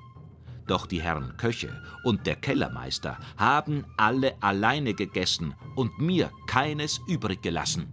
Doch 0.68 0.86
die 0.86 1.02
Herren 1.02 1.38
Köche 1.38 1.82
und 2.04 2.28
der 2.28 2.36
Kellermeister 2.36 3.18
haben 3.38 3.86
alle 3.96 4.42
alleine 4.44 4.94
gegessen 4.94 5.56
und 5.76 5.98
mir 6.00 6.32
keines 6.46 7.00
übrig 7.08 7.42
gelassen. 7.42 7.88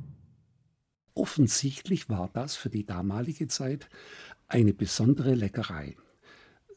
Offensichtlich 1.15 2.09
war 2.09 2.29
das 2.33 2.57
für 2.57 2.71
die 2.71 2.85
damalige 2.85 3.47
Zeit 3.47 3.89
eine 4.49 4.75
besondere 4.75 5.35
Leckerei. 5.35 5.97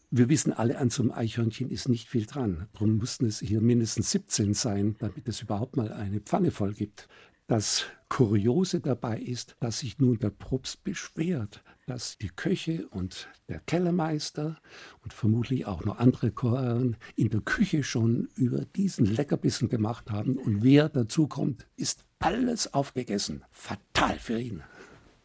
Wir 0.09 0.29
wissen 0.29 0.53
alle, 0.53 0.77
an 0.77 0.89
so 0.89 1.03
einem 1.03 1.11
Eichhörnchen 1.11 1.69
ist 1.69 1.89
nicht 1.89 2.07
viel 2.07 2.25
dran. 2.25 2.67
Darum 2.71 2.95
mussten 2.95 3.25
es 3.25 3.39
hier 3.39 3.59
mindestens 3.59 4.11
17 4.11 4.53
sein, 4.53 4.95
damit 4.99 5.27
es 5.27 5.41
überhaupt 5.41 5.75
mal 5.75 5.91
eine 5.91 6.21
Pfanne 6.21 6.51
voll 6.51 6.73
gibt. 6.73 7.09
Das 7.47 7.85
Kuriose 8.07 8.79
dabei 8.79 9.19
ist, 9.19 9.57
dass 9.59 9.79
sich 9.79 9.99
nun 9.99 10.17
der 10.19 10.29
Propst 10.29 10.85
beschwert, 10.85 11.61
dass 11.87 12.17
die 12.17 12.29
Köche 12.29 12.87
und 12.87 13.27
der 13.49 13.59
Kellermeister 13.59 14.57
und 15.03 15.11
vermutlich 15.11 15.65
auch 15.65 15.83
noch 15.83 15.97
andere 15.97 16.31
Chorherren 16.31 16.95
in 17.17 17.29
der 17.29 17.41
Küche 17.41 17.83
schon 17.83 18.29
über 18.35 18.63
diesen 18.63 19.05
Leckerbissen 19.05 19.67
gemacht 19.67 20.09
haben 20.09 20.37
und 20.37 20.63
wer 20.63 20.87
dazu 20.87 21.27
kommt, 21.27 21.67
ist 21.75 22.05
alles 22.19 22.73
aufgegessen. 22.73 23.43
Fatal 23.51 24.19
für 24.19 24.39
ihn. 24.39 24.63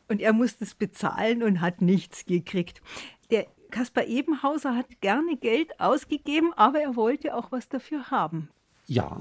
Und 0.08 0.20
er 0.20 0.32
musste 0.32 0.64
es 0.64 0.74
bezahlen 0.74 1.44
und 1.44 1.60
hat 1.60 1.82
nichts 1.82 2.26
gekriegt. 2.26 2.82
Der 3.30 3.46
Kaspar 3.72 4.04
Ebenhauser 4.04 4.76
hat 4.76 5.00
gerne 5.00 5.36
Geld 5.36 5.80
ausgegeben, 5.80 6.52
aber 6.54 6.80
er 6.80 6.94
wollte 6.94 7.34
auch 7.34 7.50
was 7.50 7.68
dafür 7.68 8.10
haben. 8.10 8.50
Ja, 8.86 9.20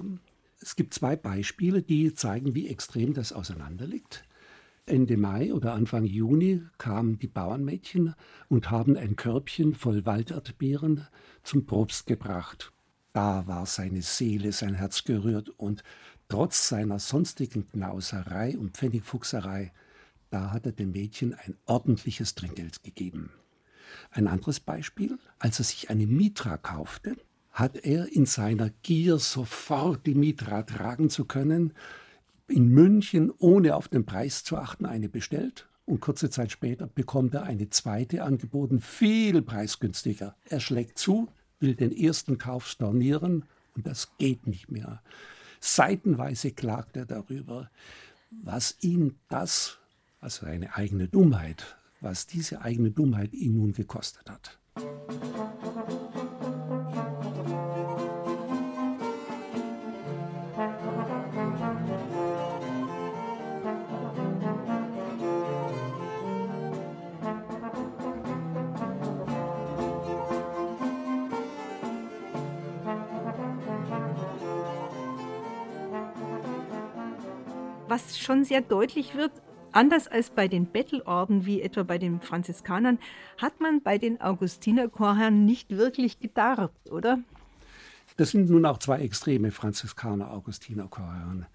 es 0.62 0.76
gibt 0.76 0.94
zwei 0.94 1.16
Beispiele, 1.16 1.82
die 1.82 2.14
zeigen, 2.14 2.54
wie 2.54 2.68
extrem 2.68 3.14
das 3.14 3.34
auseinanderliegt. 3.34 4.24
Ende 4.86 5.16
Mai 5.16 5.54
oder 5.54 5.74
Anfang 5.74 6.04
Juni 6.04 6.64
kamen 6.78 7.18
die 7.18 7.28
Bauernmädchen 7.28 8.14
und 8.50 8.70
haben 8.70 8.98
ein 8.98 9.16
Körbchen 9.16 9.74
voll 9.74 10.06
Walderdbeeren 10.06 11.08
zum 11.44 11.66
Probst 11.66 12.06
gebracht. 12.06 12.74
Da 13.14 13.48
war 13.48 13.66
seine 13.66 14.02
Seele, 14.02 14.52
sein 14.52 14.74
Herz 14.74 15.06
gerührt 15.06 15.50
und 15.50 15.84
trotz 16.28 16.68
seiner 16.68 17.00
sonstigen 17.00 17.70
Knauserei 17.70 18.58
und 18.58 18.76
Pfennigfuchserei, 18.76 19.72
da 20.30 20.52
hat 20.52 20.66
er 20.66 20.72
dem 20.74 20.92
Mädchen 20.92 21.36
ein 21.36 21.56
ordentliches 21.66 22.36
Trinkgeld 22.36 22.84
gegeben. 22.84 23.32
Ein 24.12 24.28
anderes 24.28 24.60
Beispiel, 24.60 25.18
als 25.40 25.60
er 25.60 25.66
sich 25.66 25.90
eine 25.90 26.08
Mitra 26.08 26.58
kaufte, 26.58 27.16
hat 27.52 27.78
er 27.78 28.12
in 28.12 28.26
seiner 28.26 28.70
Gier 28.82 29.20
sofort 29.20 30.06
die 30.06 30.16
Mitra 30.16 30.64
tragen 30.64 31.10
zu 31.10 31.26
können, 31.26 31.74
in 32.48 32.70
München, 32.70 33.32
ohne 33.38 33.76
auf 33.76 33.88
den 33.88 34.06
Preis 34.06 34.44
zu 34.44 34.58
achten, 34.58 34.86
eine 34.86 35.10
bestellt. 35.10 35.68
Und 35.86 36.00
kurze 36.00 36.30
Zeit 36.30 36.52
später 36.52 36.88
bekommt 36.88 37.34
er 37.34 37.44
eine 37.44 37.70
zweite 37.70 38.24
angeboten, 38.24 38.80
viel 38.80 39.42
preisgünstiger. 39.42 40.36
Er 40.46 40.60
schlägt 40.60 40.98
zu, 40.98 41.28
will 41.60 41.76
den 41.76 41.92
ersten 41.92 42.38
Kauf 42.38 42.68
stornieren 42.68 43.46
und 43.76 43.88
das 43.88 44.12
geht 44.18 44.48
nicht 44.48 44.72
mehr. 44.72 45.02
Seitenweise 45.60 46.52
klagt 46.52 46.98
er 46.98 47.06
darüber, 47.06 47.70
was 48.30 48.78
ihn 48.82 49.20
das, 49.30 49.80
also 50.20 50.46
eine 50.46 50.76
eigene 50.76 51.08
Dummheit, 51.08 51.78
was 52.02 52.28
diese 52.28 52.62
eigene 52.62 52.92
Dummheit 52.92 53.34
ihn 53.34 53.56
nun 53.56 53.74
gekostet 53.74 54.30
hat. 54.30 54.58
was 77.92 78.18
schon 78.18 78.46
sehr 78.46 78.62
deutlich 78.62 79.16
wird, 79.16 79.34
anders 79.72 80.08
als 80.08 80.30
bei 80.30 80.48
den 80.48 80.66
Bettelorden 80.66 81.46
wie 81.46 81.62
etwa 81.62 81.84
bei 81.84 81.98
den 81.98 82.22
Franziskanern, 82.22 83.00
hat 83.38 83.60
man 83.60 83.82
bei 83.82 83.98
den 83.98 84.22
Augustinerchorherren 84.22 85.46
nicht 85.46 85.72
wirklich 85.72 86.20
gedarbt, 86.20 86.92
oder? 86.92 87.20
Das 88.18 88.32
sind 88.32 88.50
nun 88.50 88.66
auch 88.66 88.78
zwei 88.78 89.00
extreme 89.00 89.52
Franziskaner-Augustinerchorherren. 89.52 91.46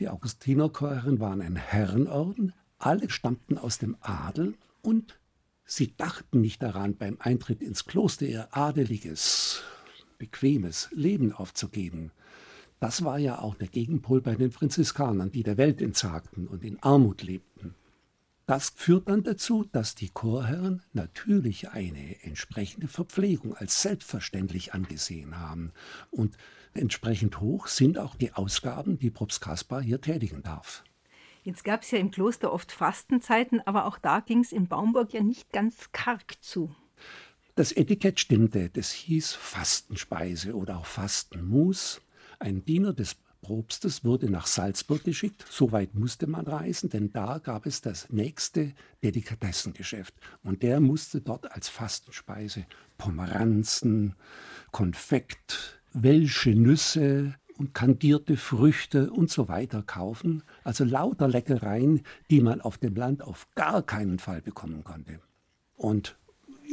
Die 0.00 0.08
Augustinerchorherren 0.08 1.20
waren 1.20 1.40
ein 1.40 1.56
Herrenorden, 1.56 2.52
alle 2.78 3.08
stammten 3.10 3.56
aus 3.58 3.78
dem 3.78 3.96
Adel 4.00 4.54
und 4.82 5.20
sie 5.64 5.96
dachten 5.96 6.40
nicht 6.40 6.62
daran, 6.62 6.96
beim 6.96 7.16
Eintritt 7.20 7.62
ins 7.62 7.84
Kloster 7.84 8.26
ihr 8.26 8.48
adeliges, 8.50 9.62
bequemes 10.18 10.88
Leben 10.92 11.32
aufzugeben. 11.32 12.10
Das 12.82 13.04
war 13.04 13.16
ja 13.16 13.38
auch 13.38 13.54
der 13.54 13.68
Gegenpol 13.68 14.20
bei 14.20 14.34
den 14.34 14.50
Franziskanern, 14.50 15.30
die 15.30 15.44
der 15.44 15.56
Welt 15.56 15.80
entsagten 15.80 16.48
und 16.48 16.64
in 16.64 16.82
Armut 16.82 17.22
lebten. 17.22 17.76
Das 18.46 18.70
führt 18.70 19.08
dann 19.08 19.22
dazu, 19.22 19.64
dass 19.70 19.94
die 19.94 20.08
Chorherren 20.08 20.82
natürlich 20.92 21.70
eine 21.70 22.20
entsprechende 22.24 22.88
Verpflegung 22.88 23.54
als 23.54 23.82
selbstverständlich 23.82 24.74
angesehen 24.74 25.38
haben. 25.38 25.70
Und 26.10 26.36
entsprechend 26.74 27.38
hoch 27.38 27.68
sind 27.68 27.98
auch 27.98 28.16
die 28.16 28.32
Ausgaben, 28.32 28.98
die 28.98 29.10
Propst 29.10 29.40
Kaspar 29.40 29.80
hier 29.80 30.00
tätigen 30.00 30.42
darf. 30.42 30.82
Jetzt 31.44 31.62
gab 31.62 31.82
es 31.82 31.92
ja 31.92 31.98
im 31.98 32.10
Kloster 32.10 32.52
oft 32.52 32.72
Fastenzeiten, 32.72 33.60
aber 33.64 33.86
auch 33.86 33.98
da 33.98 34.18
ging 34.18 34.40
es 34.40 34.50
in 34.50 34.66
Baumburg 34.66 35.12
ja 35.12 35.22
nicht 35.22 35.52
ganz 35.52 35.92
karg 35.92 36.34
zu. 36.42 36.74
Das 37.54 37.70
Etikett 37.70 38.18
stimmte, 38.18 38.70
das 38.70 38.90
hieß 38.90 39.34
Fastenspeise 39.34 40.56
oder 40.56 40.78
auch 40.78 40.86
Fastenmus. 40.86 42.01
Ein 42.42 42.64
Diener 42.64 42.92
des 42.92 43.14
Propstes 43.40 44.04
wurde 44.04 44.28
nach 44.28 44.48
Salzburg 44.48 45.04
geschickt. 45.04 45.44
So 45.48 45.70
weit 45.70 45.94
musste 45.94 46.26
man 46.26 46.44
reisen, 46.44 46.90
denn 46.90 47.12
da 47.12 47.38
gab 47.38 47.66
es 47.66 47.82
das 47.82 48.10
nächste 48.10 48.72
Delikatessengeschäft. 49.04 50.12
Und 50.42 50.64
der 50.64 50.80
musste 50.80 51.20
dort 51.20 51.52
als 51.52 51.68
Fastenspeise 51.68 52.66
Pomeranzen, 52.98 54.16
Konfekt, 54.72 55.80
Welsche 55.92 56.50
Nüsse, 56.50 57.36
und 57.58 57.74
kandierte 57.74 58.36
Früchte 58.36 59.12
und 59.12 59.30
so 59.30 59.46
weiter 59.46 59.84
kaufen, 59.84 60.42
also 60.64 60.82
lauter 60.82 61.28
Leckereien, 61.28 62.02
die 62.28 62.40
man 62.40 62.60
auf 62.60 62.76
dem 62.76 62.96
Land 62.96 63.22
auf 63.22 63.46
gar 63.54 63.82
keinen 63.82 64.18
Fall 64.18 64.42
bekommen 64.42 64.82
konnte. 64.82 65.20
Und 65.76 66.16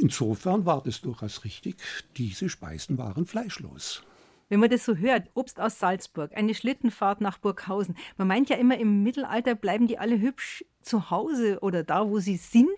insofern 0.00 0.64
war 0.64 0.82
das 0.82 1.00
durchaus 1.00 1.44
richtig, 1.44 1.76
diese 2.16 2.48
Speisen 2.48 2.98
waren 2.98 3.24
fleischlos. 3.24 4.02
Wenn 4.50 4.58
man 4.58 4.68
das 4.68 4.84
so 4.84 4.96
hört, 4.96 5.30
Obst 5.34 5.60
aus 5.60 5.78
Salzburg, 5.78 6.32
eine 6.34 6.56
Schlittenfahrt 6.56 7.20
nach 7.20 7.38
Burghausen, 7.38 7.94
man 8.16 8.26
meint 8.26 8.50
ja 8.50 8.56
immer, 8.56 8.76
im 8.78 9.04
Mittelalter 9.04 9.54
bleiben 9.54 9.86
die 9.86 9.96
alle 9.96 10.20
hübsch 10.20 10.64
zu 10.82 11.08
Hause 11.08 11.60
oder 11.62 11.84
da, 11.84 12.08
wo 12.08 12.18
sie 12.18 12.36
sind, 12.36 12.68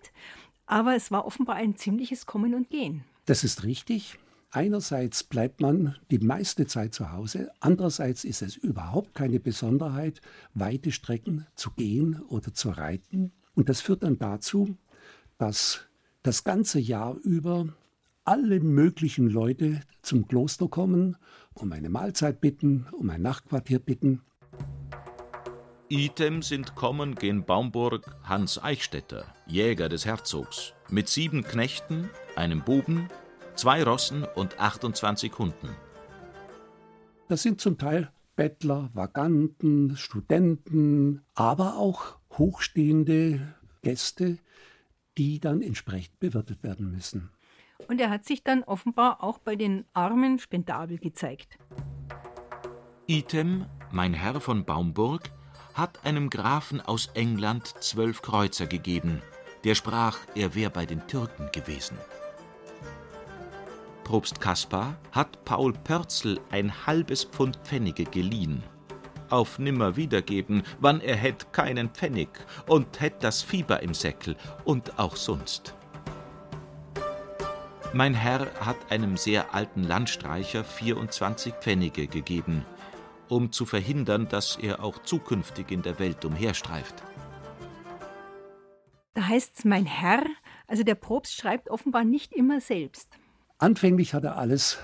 aber 0.67 0.95
es 0.95 1.11
war 1.11 1.25
offenbar 1.25 1.57
ein 1.57 1.75
ziemliches 1.75 2.27
Kommen 2.27 2.55
und 2.55 2.69
Gehen. 2.69 3.05
Das 3.25 3.43
ist 3.43 3.65
richtig. 3.65 4.19
Einerseits 4.51 5.25
bleibt 5.25 5.63
man 5.63 5.97
die 6.11 6.19
meiste 6.19 6.67
Zeit 6.67 6.93
zu 6.93 7.11
Hause, 7.11 7.51
andererseits 7.61 8.25
ist 8.25 8.43
es 8.43 8.55
überhaupt 8.55 9.15
keine 9.15 9.41
Besonderheit, 9.41 10.21
weite 10.53 10.93
Strecken 10.93 11.47
zu 11.55 11.71
gehen 11.71 12.21
oder 12.29 12.53
zu 12.53 12.69
reiten. 12.69 13.33
Und 13.55 13.71
das 13.71 13.81
führt 13.81 14.03
dann 14.03 14.19
dazu, 14.19 14.77
dass 15.39 15.87
das 16.23 16.45
ganze 16.45 16.81
Jahr 16.81 17.17
über 17.23 17.69
alle 18.25 18.61
möglichen 18.61 19.29
Leute 19.29 19.81
zum 20.03 20.29
Kloster 20.29 20.69
kommen, 20.69 21.17
um 21.55 21.73
eine 21.73 21.89
Mahlzeit 21.89 22.41
bitten, 22.41 22.87
um 22.93 23.11
ein 23.11 23.23
Nachtquartier 23.23 23.79
bitten. 23.79 24.23
Item 25.89 26.41
sind 26.43 26.75
kommen 26.75 27.17
gen 27.17 27.45
Baumburg 27.45 28.17
Hans 28.23 28.63
Eichstätter, 28.63 29.27
Jäger 29.47 29.89
des 29.89 30.07
Herzogs, 30.07 30.73
mit 30.89 31.09
sieben 31.09 31.43
Knechten, 31.43 32.09
einem 32.35 32.63
Buben, 32.63 33.09
zwei 33.57 33.83
Rossen 33.83 34.25
und 34.25 34.59
28 34.59 35.37
Hunden. 35.39 35.69
Das 37.29 37.43
sind 37.43 37.61
zum 37.61 37.77
Teil 37.77 38.11
Bettler, 38.37 38.91
Vaganten, 38.95 39.97
Studenten, 39.97 41.21
aber 41.35 41.77
auch 41.77 42.17
hochstehende 42.39 43.55
Gäste, 43.83 44.39
die 45.19 45.41
dann 45.41 45.61
entsprechend 45.61 46.19
bewirtet 46.21 46.63
werden 46.63 46.91
müssen. 46.91 47.29
Und 47.89 48.01
er 48.01 48.11
hat 48.11 48.25
sich 48.25 48.43
dann 48.43 48.63
offenbar 48.65 49.23
auch 49.23 49.39
bei 49.39 49.57
den 49.57 49.85
Armen 49.93 50.39
spendabel 50.39 50.99
gezeigt. 50.99 51.59
Item, 53.07 53.67
mein 53.91 54.15
Herr 54.15 54.41
von 54.41 54.65
Baumburg, 54.65 55.31
hat 55.75 56.05
einem 56.05 56.31
Grafen 56.31 56.81
aus 56.81 57.09
England 57.15 57.67
zwölf 57.81 58.23
Kreuzer 58.23 58.67
gegeben. 58.67 59.23
Der 59.65 59.75
sprach, 59.75 60.19
er 60.35 60.55
wäre 60.55 60.71
bei 60.71 60.87
den 60.87 61.07
Türken 61.07 61.51
gewesen. 61.53 61.97
Propst 64.05 64.41
Kaspar 64.41 64.97
hat 65.13 65.45
Paul 65.45 65.73
Pörzel 65.73 66.41
ein 66.51 66.87
halbes 66.87 67.25
Pfund 67.25 67.57
Pfennige 67.65 68.05
geliehen. 68.05 68.63
Auf 69.31 69.59
nimmer 69.59 69.97
wiedergeben, 69.97 70.63
wann 70.81 71.01
er 71.01 71.17
hätt 71.17 71.53
keinen 71.53 71.89
Pfennig 71.91 72.29
und 72.67 73.01
hätt 73.01 73.23
das 73.25 73.41
Fieber 73.43 73.83
im 73.83 73.95
Säckel 73.95 74.37
und 74.65 74.99
auch 74.99 75.17
sonst. 75.17 75.75
Mein 77.95 78.15
Herr 78.15 78.51
hat 78.65 78.91
einem 78.91 79.19
sehr 79.19 79.55
alten 79.55 79.83
Landstreicher 79.83 80.65
24 80.65 81.53
Pfennige 81.61 82.07
gegeben, 82.07 82.65
um 83.29 83.53
zu 83.53 83.67
verhindern, 83.67 84.29
dass 84.31 84.57
er 84.57 84.83
auch 84.83 85.03
zukünftig 85.03 85.71
in 85.71 85.83
der 85.83 85.99
Welt 85.99 86.25
umherstreift. 86.25 86.95
Da 89.13 89.29
heißt's 89.29 89.67
mein 89.67 89.85
Herr, 89.85 90.25
also 90.67 90.85
der 90.85 90.95
Propst 90.95 91.37
schreibt 91.37 91.69
offenbar 91.69 92.05
nicht 92.05 92.33
immer 92.33 92.63
selbst. 92.63 93.11
Anfänglich 93.59 94.15
hat 94.15 94.25
er 94.25 94.39
alles 94.39 94.79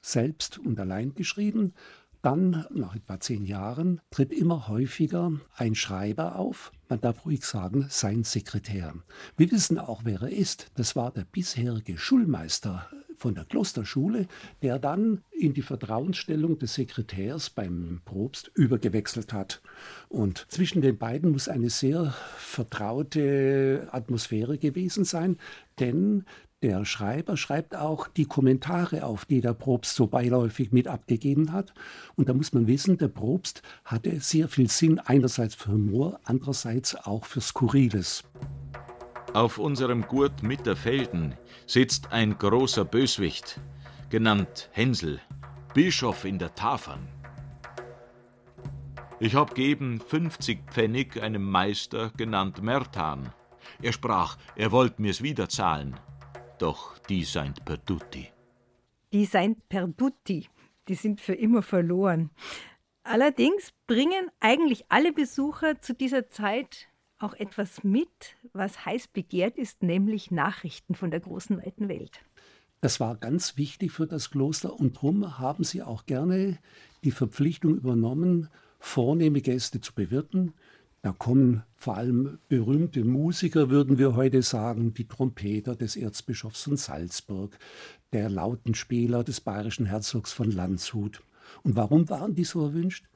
selbst 0.00 0.58
und 0.58 0.78
allein 0.78 1.14
geschrieben. 1.14 1.74
Dann, 2.22 2.64
nach 2.70 2.94
etwa 2.94 3.18
zehn 3.18 3.44
Jahren, 3.44 4.00
tritt 4.12 4.32
immer 4.32 4.68
häufiger 4.68 5.32
ein 5.56 5.74
Schreiber 5.74 6.36
auf, 6.36 6.70
man 6.92 7.00
darf 7.00 7.24
ruhig 7.24 7.42
sagen, 7.46 7.86
sein 7.88 8.22
Sekretär. 8.22 8.92
Wir 9.38 9.50
wissen 9.50 9.78
auch, 9.78 10.02
wer 10.04 10.20
er 10.20 10.28
ist. 10.28 10.66
Das 10.74 10.94
war 10.94 11.10
der 11.10 11.24
bisherige 11.24 11.96
Schulmeister 11.96 12.86
von 13.16 13.34
der 13.34 13.46
Klosterschule, 13.46 14.26
der 14.60 14.78
dann 14.78 15.22
in 15.30 15.54
die 15.54 15.62
Vertrauensstellung 15.62 16.58
des 16.58 16.74
Sekretärs 16.74 17.48
beim 17.48 18.02
Probst 18.04 18.50
übergewechselt 18.54 19.32
hat. 19.32 19.62
Und 20.10 20.44
zwischen 20.50 20.82
den 20.82 20.98
beiden 20.98 21.30
muss 21.30 21.48
eine 21.48 21.70
sehr 21.70 22.14
vertraute 22.36 23.88
Atmosphäre 23.90 24.58
gewesen 24.58 25.06
sein, 25.06 25.38
denn 25.80 26.26
der 26.62 26.84
Schreiber 26.84 27.36
schreibt 27.36 27.74
auch 27.74 28.06
die 28.06 28.24
Kommentare 28.24 29.04
auf, 29.04 29.24
die 29.24 29.40
der 29.40 29.52
Probst 29.52 29.96
so 29.96 30.06
beiläufig 30.06 30.72
mit 30.72 30.86
abgegeben 30.86 31.52
hat. 31.52 31.74
Und 32.14 32.28
da 32.28 32.34
muss 32.34 32.52
man 32.52 32.66
wissen, 32.66 32.98
der 32.98 33.08
Probst 33.08 33.62
hatte 33.84 34.20
sehr 34.20 34.48
viel 34.48 34.70
Sinn, 34.70 34.98
einerseits 35.00 35.54
für 35.54 35.72
Humor, 35.72 36.20
andererseits 36.24 36.94
auch 36.94 37.24
für 37.24 37.40
Skurriles. 37.40 38.24
Auf 39.34 39.58
unserem 39.58 40.02
Gurt 40.02 40.42
Mitterfelden 40.42 41.34
sitzt 41.66 42.12
ein 42.12 42.38
großer 42.38 42.84
Böswicht, 42.84 43.60
genannt 44.10 44.68
Hänsel, 44.72 45.20
Bischof 45.74 46.24
in 46.24 46.38
der 46.38 46.54
Tafern. 46.54 47.08
Ich 49.18 49.34
hab 49.34 49.54
geben 49.54 50.00
50 50.00 50.70
Pfennig 50.70 51.20
einem 51.22 51.48
Meister, 51.48 52.10
genannt 52.16 52.62
Mertan. 52.62 53.32
Er 53.80 53.92
sprach, 53.92 54.36
er 54.54 54.70
wollt 54.70 54.98
mir's 54.98 55.22
wieder 55.22 55.48
zahlen. 55.48 55.96
Doch 56.62 56.96
die 57.08 57.24
seid 57.24 57.64
perduti. 57.64 58.28
Die 59.12 59.24
seid 59.24 59.68
perduti. 59.68 60.46
Die 60.86 60.94
sind 60.94 61.20
für 61.20 61.34
immer 61.34 61.60
verloren. 61.60 62.30
Allerdings 63.02 63.72
bringen 63.88 64.30
eigentlich 64.38 64.84
alle 64.88 65.12
Besucher 65.12 65.80
zu 65.80 65.92
dieser 65.92 66.28
Zeit 66.28 66.86
auch 67.18 67.34
etwas 67.34 67.82
mit, 67.82 68.36
was 68.52 68.86
heiß 68.86 69.08
begehrt 69.08 69.58
ist, 69.58 69.82
nämlich 69.82 70.30
Nachrichten 70.30 70.94
von 70.94 71.10
der 71.10 71.18
großen 71.18 71.58
weiten 71.58 71.88
Welt. 71.88 72.20
Das 72.80 73.00
war 73.00 73.16
ganz 73.16 73.56
wichtig 73.56 73.90
für 73.90 74.06
das 74.06 74.30
Kloster 74.30 74.72
und 74.72 74.94
darum 74.94 75.40
haben 75.40 75.64
sie 75.64 75.82
auch 75.82 76.06
gerne 76.06 76.60
die 77.02 77.10
Verpflichtung 77.10 77.74
übernommen, 77.74 78.48
vornehme 78.78 79.40
Gäste 79.40 79.80
zu 79.80 79.92
bewirten, 79.94 80.54
da 81.02 81.10
kommen 81.10 81.64
vor 81.74 81.96
allem 81.96 82.38
berühmte 82.48 83.04
Musiker, 83.04 83.70
würden 83.70 83.98
wir 83.98 84.14
heute 84.14 84.40
sagen, 84.42 84.94
die 84.94 85.08
Trompeter 85.08 85.74
des 85.74 85.96
Erzbischofs 85.96 86.62
von 86.62 86.76
Salzburg, 86.76 87.58
der 88.12 88.30
Lautenspieler 88.30 89.24
des 89.24 89.40
bayerischen 89.40 89.86
Herzogs 89.86 90.32
von 90.32 90.52
Landshut. 90.52 91.20
Und 91.64 91.74
warum 91.74 92.08
waren 92.08 92.36
die 92.36 92.44
so 92.44 92.64
erwünscht? 92.64 93.08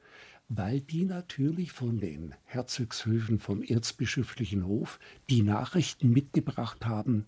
Weil 0.49 0.81
die 0.81 1.05
natürlich 1.05 1.71
von 1.71 1.99
den 1.99 2.35
Herzogshöfen 2.43 3.39
vom 3.39 3.63
erzbischöflichen 3.63 4.65
Hof 4.65 4.99
die 5.29 5.41
Nachrichten 5.41 6.11
mitgebracht 6.11 6.85
haben, 6.85 7.25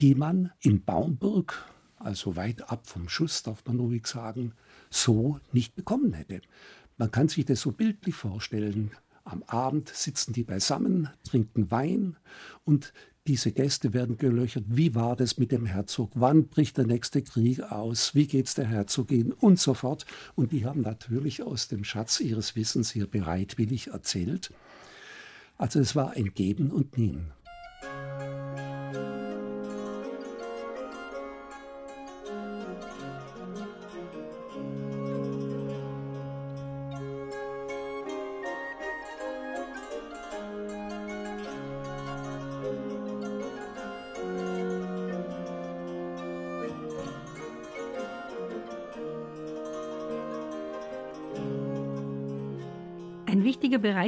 die 0.00 0.14
man 0.14 0.52
in 0.60 0.84
Baumburg, 0.84 1.68
also 1.96 2.36
weit 2.36 2.70
ab 2.70 2.86
vom 2.86 3.08
Schuss, 3.08 3.42
darf 3.42 3.64
man 3.66 3.80
ruhig 3.80 4.06
sagen, 4.06 4.52
so 4.88 5.40
nicht 5.52 5.74
bekommen 5.74 6.12
hätte. 6.12 6.42
Man 6.96 7.10
kann 7.10 7.28
sich 7.28 7.44
das 7.44 7.60
so 7.60 7.72
bildlich 7.72 8.14
vorstellen. 8.14 8.92
Am 9.30 9.44
Abend 9.44 9.88
sitzen 9.88 10.32
die 10.32 10.42
beisammen, 10.42 11.08
trinken 11.22 11.70
Wein 11.70 12.16
und 12.64 12.92
diese 13.28 13.52
Gäste 13.52 13.92
werden 13.92 14.16
gelöchert. 14.16 14.64
Wie 14.66 14.96
war 14.96 15.14
das 15.14 15.38
mit 15.38 15.52
dem 15.52 15.66
Herzog? 15.66 16.10
Wann 16.14 16.48
bricht 16.48 16.78
der 16.78 16.86
nächste 16.86 17.22
Krieg 17.22 17.60
aus? 17.60 18.12
Wie 18.16 18.26
geht's 18.26 18.56
der 18.56 18.66
Herzogin? 18.66 19.32
Und 19.32 19.60
so 19.60 19.74
fort. 19.74 20.04
Und 20.34 20.50
die 20.50 20.64
haben 20.64 20.80
natürlich 20.80 21.44
aus 21.44 21.68
dem 21.68 21.84
Schatz 21.84 22.18
ihres 22.18 22.56
Wissens 22.56 22.90
hier 22.90 23.06
bereitwillig 23.06 23.88
erzählt. 23.88 24.52
Also 25.58 25.78
es 25.78 25.94
war 25.94 26.12
ein 26.12 26.34
Geben 26.34 26.72
und 26.72 26.98
Nehmen. 26.98 27.30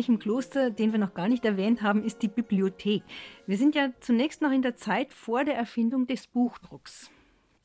Bereich 0.02 0.08
im 0.08 0.18
Kloster, 0.18 0.70
den 0.70 0.90
wir 0.90 0.98
noch 0.98 1.14
gar 1.14 1.28
nicht 1.28 1.44
erwähnt 1.44 1.80
haben, 1.80 2.02
ist 2.02 2.22
die 2.22 2.28
Bibliothek. 2.28 3.04
Wir 3.46 3.56
sind 3.56 3.76
ja 3.76 3.92
zunächst 4.00 4.42
noch 4.42 4.50
in 4.50 4.62
der 4.62 4.74
Zeit 4.74 5.12
vor 5.12 5.44
der 5.44 5.54
Erfindung 5.54 6.08
des 6.08 6.26
Buchdrucks. 6.26 7.08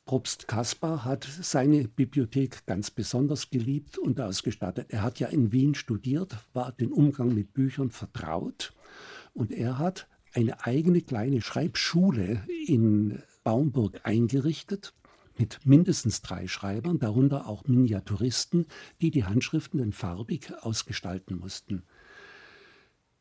Propst 0.06 0.48
Kaspar 0.48 1.04
hat 1.04 1.24
seine 1.24 1.88
Bibliothek 1.88 2.68
ganz 2.68 2.92
besonders 2.92 3.50
geliebt 3.50 3.98
und 3.98 4.22
ausgestattet. 4.22 4.88
Er 4.90 5.02
hat 5.02 5.20
ja 5.20 5.30
in 5.30 5.52
Wien 5.52 5.74
studiert, 5.74 6.38
war 6.54 6.72
den 6.74 6.92
Umgang 6.92 7.34
mit 7.34 7.54
Büchern 7.54 7.90
vertraut 7.90 8.74
und 9.34 9.52
er 9.52 9.80
hat 9.80 10.08
eine 10.34 10.64
eigene 10.64 11.02
kleine 11.02 11.42
Schreibschule 11.42 12.44
in 12.68 13.24
Baumburg 13.44 14.02
eingerichtet 14.04 14.94
mit 15.40 15.60
mindestens 15.66 16.22
drei 16.22 16.48
Schreibern, 16.48 17.00
darunter 17.00 17.48
auch 17.48 17.66
Miniaturisten, 17.68 18.68
die 19.02 19.10
die 19.10 19.24
Handschriften 19.24 19.80
dann 19.80 19.92
farbig 19.92 20.54
ausgestalten 20.62 21.40
mussten. 21.40 21.84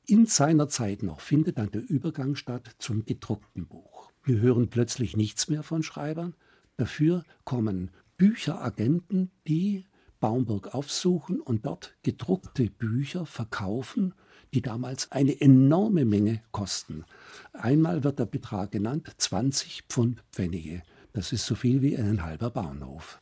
In 0.09 0.27
seiner 0.27 0.69
Zeit 0.69 1.03
noch 1.03 1.21
findet 1.21 1.59
dann 1.59 1.73
der 1.73 1.83
Übergang 1.83 2.37
statt 2.37 2.77
zum 2.79 3.05
gedruckten 3.05 3.67
Buch. 3.67 4.13
Wir 4.23 4.39
hören 4.39 4.69
plötzlich 4.69 5.17
nichts 5.17 5.49
mehr 5.49 5.65
von 5.65 5.83
Schreibern. 5.83 6.37
Dafür 6.77 7.25
kommen 7.43 7.91
Bücheragenten, 8.17 9.33
die 9.49 9.85
Baumburg 10.21 10.77
aufsuchen 10.77 11.41
und 11.41 11.67
dort 11.67 11.97
gedruckte 12.05 12.71
Bücher 12.71 13.27
verkaufen, 13.27 14.15
die 14.55 14.63
damals 14.63 15.11
eine 15.11 15.41
enorme 15.41 16.05
Menge 16.05 16.41
kosten. 16.53 17.05
Einmal 17.53 18.05
wird 18.05 18.21
der 18.21 18.27
Betrag 18.27 18.71
genannt, 18.71 19.13
20 19.19 19.87
Pfund 19.89 20.23
Pfennige. 20.31 20.85
Das 21.15 21.33
ist 21.33 21.47
so 21.47 21.57
viel 21.57 21.83
wie 21.83 21.97
ein 21.97 22.23
halber 22.23 22.51
Bauernhof. 22.51 23.21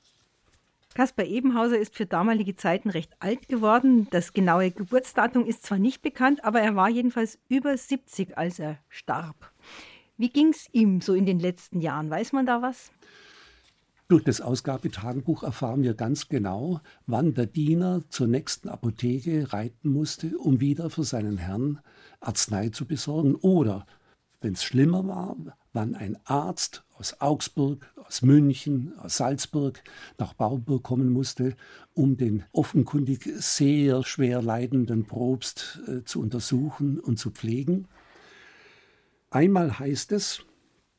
Caspar 0.94 1.26
Ebenhauser 1.26 1.76
ist 1.76 1.96
für 1.96 2.06
damalige 2.06 2.54
Zeiten 2.54 2.88
recht 2.88 3.12
alt 3.18 3.48
geworden. 3.48 4.06
Das 4.10 4.32
genaue 4.32 4.70
Geburtsdatum 4.70 5.44
ist 5.44 5.64
zwar 5.64 5.78
nicht 5.78 6.02
bekannt, 6.02 6.44
aber 6.44 6.60
er 6.60 6.76
war 6.76 6.88
jedenfalls 6.88 7.40
über 7.48 7.76
70, 7.76 8.38
als 8.38 8.60
er 8.60 8.78
starb. 8.88 9.52
Wie 10.16 10.30
ging 10.30 10.50
es 10.50 10.68
ihm 10.70 11.00
so 11.00 11.14
in 11.14 11.26
den 11.26 11.40
letzten 11.40 11.80
Jahren? 11.80 12.10
Weiß 12.10 12.32
man 12.32 12.46
da 12.46 12.62
was? 12.62 12.92
Durch 14.06 14.22
das 14.22 14.40
Ausgabetagebuch 14.40 15.42
erfahren 15.42 15.82
wir 15.82 15.94
ganz 15.94 16.28
genau, 16.28 16.80
wann 17.06 17.34
der 17.34 17.46
Diener 17.46 18.02
zur 18.10 18.28
nächsten 18.28 18.68
Apotheke 18.68 19.52
reiten 19.52 19.88
musste, 19.88 20.38
um 20.38 20.60
wieder 20.60 20.90
für 20.90 21.02
seinen 21.02 21.38
Herrn 21.38 21.80
Arznei 22.20 22.68
zu 22.68 22.86
besorgen. 22.86 23.34
Oder, 23.34 23.86
wenn 24.40 24.52
es 24.52 24.62
schlimmer 24.62 25.08
war, 25.08 25.36
wann 25.72 25.96
ein 25.96 26.18
Arzt 26.24 26.83
aus 26.96 27.20
Augsburg, 27.20 27.92
aus 28.06 28.22
München, 28.22 28.92
aus 28.98 29.16
Salzburg 29.16 29.82
nach 30.18 30.34
Bauburg 30.34 30.82
kommen 30.82 31.10
musste, 31.10 31.56
um 31.92 32.16
den 32.16 32.44
offenkundig 32.52 33.28
sehr 33.36 34.04
schwer 34.04 34.42
leidenden 34.42 35.06
Probst 35.06 35.80
äh, 35.86 36.04
zu 36.04 36.20
untersuchen 36.20 37.00
und 37.00 37.18
zu 37.18 37.30
pflegen. 37.30 37.88
Einmal 39.30 39.78
heißt 39.78 40.12
es, 40.12 40.44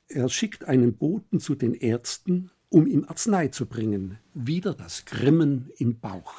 er 0.07 0.29
schickt 0.29 0.65
einen 0.65 0.97
Boten 0.97 1.39
zu 1.39 1.55
den 1.55 1.73
Ärzten, 1.73 2.51
um 2.69 2.85
ihm 2.87 3.05
Arznei 3.05 3.47
zu 3.47 3.65
bringen. 3.65 4.19
Wieder 4.33 4.73
das 4.73 5.05
Grimmen 5.05 5.71
im 5.77 5.99
Bauch. 5.99 6.33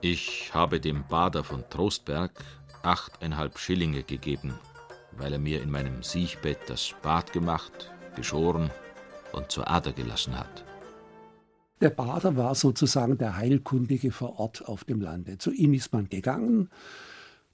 Ich 0.00 0.52
habe 0.52 0.80
dem 0.80 1.06
Bader 1.06 1.44
von 1.44 1.62
Trostberg 1.68 2.42
achteinhalb 2.82 3.58
Schillinge 3.58 4.02
gegeben 4.02 4.58
weil 5.16 5.32
er 5.32 5.38
mir 5.38 5.62
in 5.62 5.70
meinem 5.70 6.02
Siechbett 6.02 6.58
das 6.66 6.94
Bad 7.02 7.32
gemacht, 7.32 7.90
geschoren 8.16 8.70
und 9.32 9.50
zur 9.50 9.68
Ader 9.68 9.92
gelassen 9.92 10.38
hat. 10.38 10.64
Der 11.80 11.90
Bader 11.90 12.36
war 12.36 12.54
sozusagen 12.54 13.18
der 13.18 13.36
Heilkundige 13.36 14.12
vor 14.12 14.38
Ort 14.38 14.68
auf 14.68 14.84
dem 14.84 15.00
Lande. 15.00 15.38
Zu 15.38 15.50
ihm 15.50 15.74
ist 15.74 15.92
man 15.92 16.08
gegangen 16.08 16.70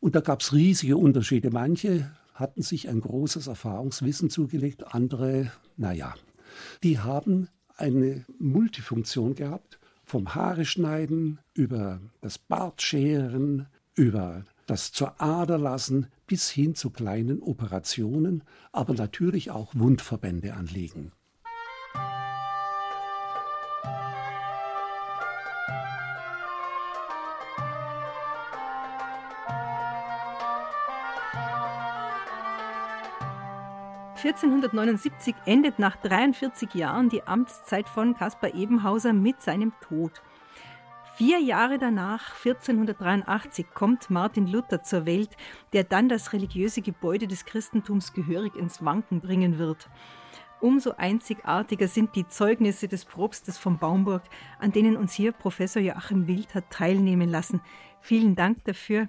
und 0.01 0.15
da 0.15 0.21
gab 0.21 0.43
es 0.43 0.53
riesige 0.53 0.97
Unterschiede. 0.97 1.51
Manche 1.51 2.11
hatten 2.35 2.63
sich 2.63 2.89
ein 2.89 3.01
großes 3.01 3.47
Erfahrungswissen 3.47 4.31
zugelegt, 4.31 4.95
andere, 4.95 5.51
naja, 5.77 6.15
die 6.83 6.99
haben 6.99 7.49
eine 7.77 8.25
Multifunktion 8.39 9.35
gehabt, 9.35 9.79
vom 10.05 10.35
Haare 10.35 10.65
schneiden 10.65 11.39
über 11.55 12.01
das 12.21 12.39
Bartscheren, 12.39 13.67
über 13.95 14.45
das 14.69 14.93
zur 14.93 15.21
Ader 15.21 15.59
lassen 15.59 16.09
bis 16.27 16.51
hin 16.51 16.75
zu 16.75 16.91
kleinen 16.91 17.43
Operationen, 17.43 18.45
aber 18.71 18.93
natürlich 18.93 19.51
auch 19.51 19.75
Wundverbände 19.75 20.55
anlegen. 20.55 21.13
(1479) 34.23 35.35
endet 35.47 35.79
nach 35.79 35.97
43 35.97 36.75
Jahren 36.75 37.09
die 37.09 37.23
Amtszeit 37.23 37.89
von 37.89 38.15
Caspar 38.15 38.53
Ebenhauser 38.53 39.13
mit 39.13 39.41
seinem 39.41 39.73
Tod. 39.81 40.21
Vier 41.19 41.41
Jahre 41.41 41.79
danach, 41.79 42.37
1483, 42.45 43.67
kommt 43.75 44.09
Martin 44.09 44.47
Luther 44.47 44.85
zur 44.85 45.05
Welt, 45.05 45.31
der 45.73 45.83
dann 45.83 46.09
das 46.09 46.33
religiöse 46.33 46.81
Gebäude 46.81 47.27
des 47.27 47.45
Christentums 47.45 48.13
gehörig 48.13 48.55
ins 48.55 48.85
Wanken 48.85 49.21
bringen 49.21 49.59
wird. 49.59 49.91
Umso 50.61 50.93
einzigartiger 50.93 51.89
sind 51.89 52.15
die 52.15 52.29
Zeugnisse 52.29 52.87
des 52.87 53.05
Propstes 53.05 53.59
von 53.59 53.79
Baumburg, 53.79 54.23
an 54.61 54.71
denen 54.71 54.97
uns 54.97 55.13
hier 55.13 55.33
Professor 55.33 55.83
Joachim 55.83 56.29
Wild 56.29 56.55
hat 56.55 56.71
teilnehmen 56.71 57.29
lassen. 57.29 57.63
Vielen 58.01 58.37
Dank 58.37 58.63
dafür. 58.63 59.09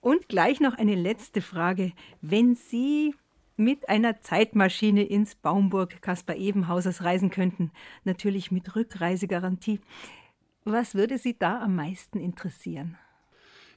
Und 0.00 0.28
gleich 0.28 0.60
noch 0.60 0.78
eine 0.78 0.94
letzte 0.94 1.42
Frage. 1.42 1.90
Wenn 2.20 2.54
Sie 2.54 3.16
mit 3.56 3.88
einer 3.88 4.20
Zeitmaschine 4.20 5.02
ins 5.02 5.34
Baumburg 5.34 6.00
Kaspar 6.00 6.36
Ebenhausers 6.36 7.02
reisen 7.02 7.30
könnten, 7.30 7.72
natürlich 8.04 8.52
mit 8.52 8.76
Rückreisegarantie, 8.76 9.80
was 10.72 10.94
würde 10.94 11.18
Sie 11.18 11.38
da 11.38 11.62
am 11.62 11.76
meisten 11.76 12.18
interessieren? 12.18 12.96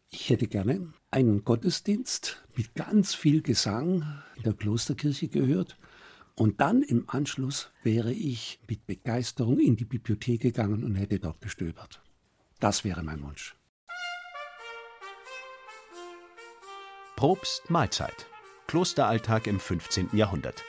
Ich 0.10 0.30
hätte 0.30 0.47
gerne 0.47 0.93
einen 1.10 1.43
Gottesdienst 1.43 2.43
mit 2.56 2.75
ganz 2.75 3.15
viel 3.15 3.41
Gesang 3.41 4.21
in 4.36 4.43
der 4.43 4.54
Klosterkirche 4.54 5.30
gehört. 5.30 5.77
Und 6.36 6.60
dann 6.60 6.82
im 6.82 7.10
Anschluss 7.10 7.71
wäre 7.84 8.12
ich 8.12 8.60
mit 8.67 8.86
Begeisterung 8.88 9.60
in 9.60 9.75
die 9.75 9.86
Bibliothek 9.86 10.41
gegangen 10.41 10.84
und 10.84 10.95
hätte 10.95 11.19
dort 11.19 11.39
gestöbert. 11.41 12.01
Das 12.60 12.84
wäre 12.84 13.04
mein 13.04 13.21
Wunsch. 13.23 13.56
Probst 17.15 17.69
Mahlzeit. 17.69 18.27
Klosteralltag 18.67 19.47
im 19.47 19.60
15. 19.60 20.10
Jahrhundert. 20.13 20.63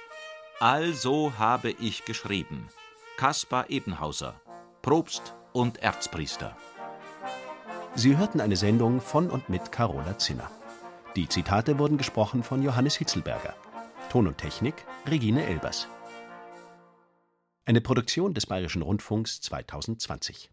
Also 0.61 1.39
habe 1.39 1.71
ich 1.71 2.05
geschrieben. 2.05 2.69
Kaspar 3.17 3.71
Ebenhauser, 3.71 4.41
Probst 4.83 5.35
und 5.53 5.79
Erzpriester. 5.79 6.57
Sie 7.95 8.17
hörten 8.17 8.41
eine 8.41 8.57
Sendung 8.57 9.01
von 9.01 9.31
und 9.31 9.49
mit 9.49 9.73
Carola 9.73 10.19
Zinner. 10.19 10.51
Die 11.17 11.29
Zitate 11.29 11.79
wurden 11.79 11.99
gesprochen 11.99 12.43
von 12.43 12.63
Johannes 12.63 12.97
Hitzelberger. 12.97 13.55
Ton 14.11 14.27
und 14.27 14.39
Technik 14.39 14.75
Regine 15.07 15.45
Elbers. 15.45 15.89
Eine 17.65 17.81
Produktion 17.81 18.35
des 18.35 18.47
Bayerischen 18.47 18.83
Rundfunks 18.83 19.41
2020. 19.41 20.52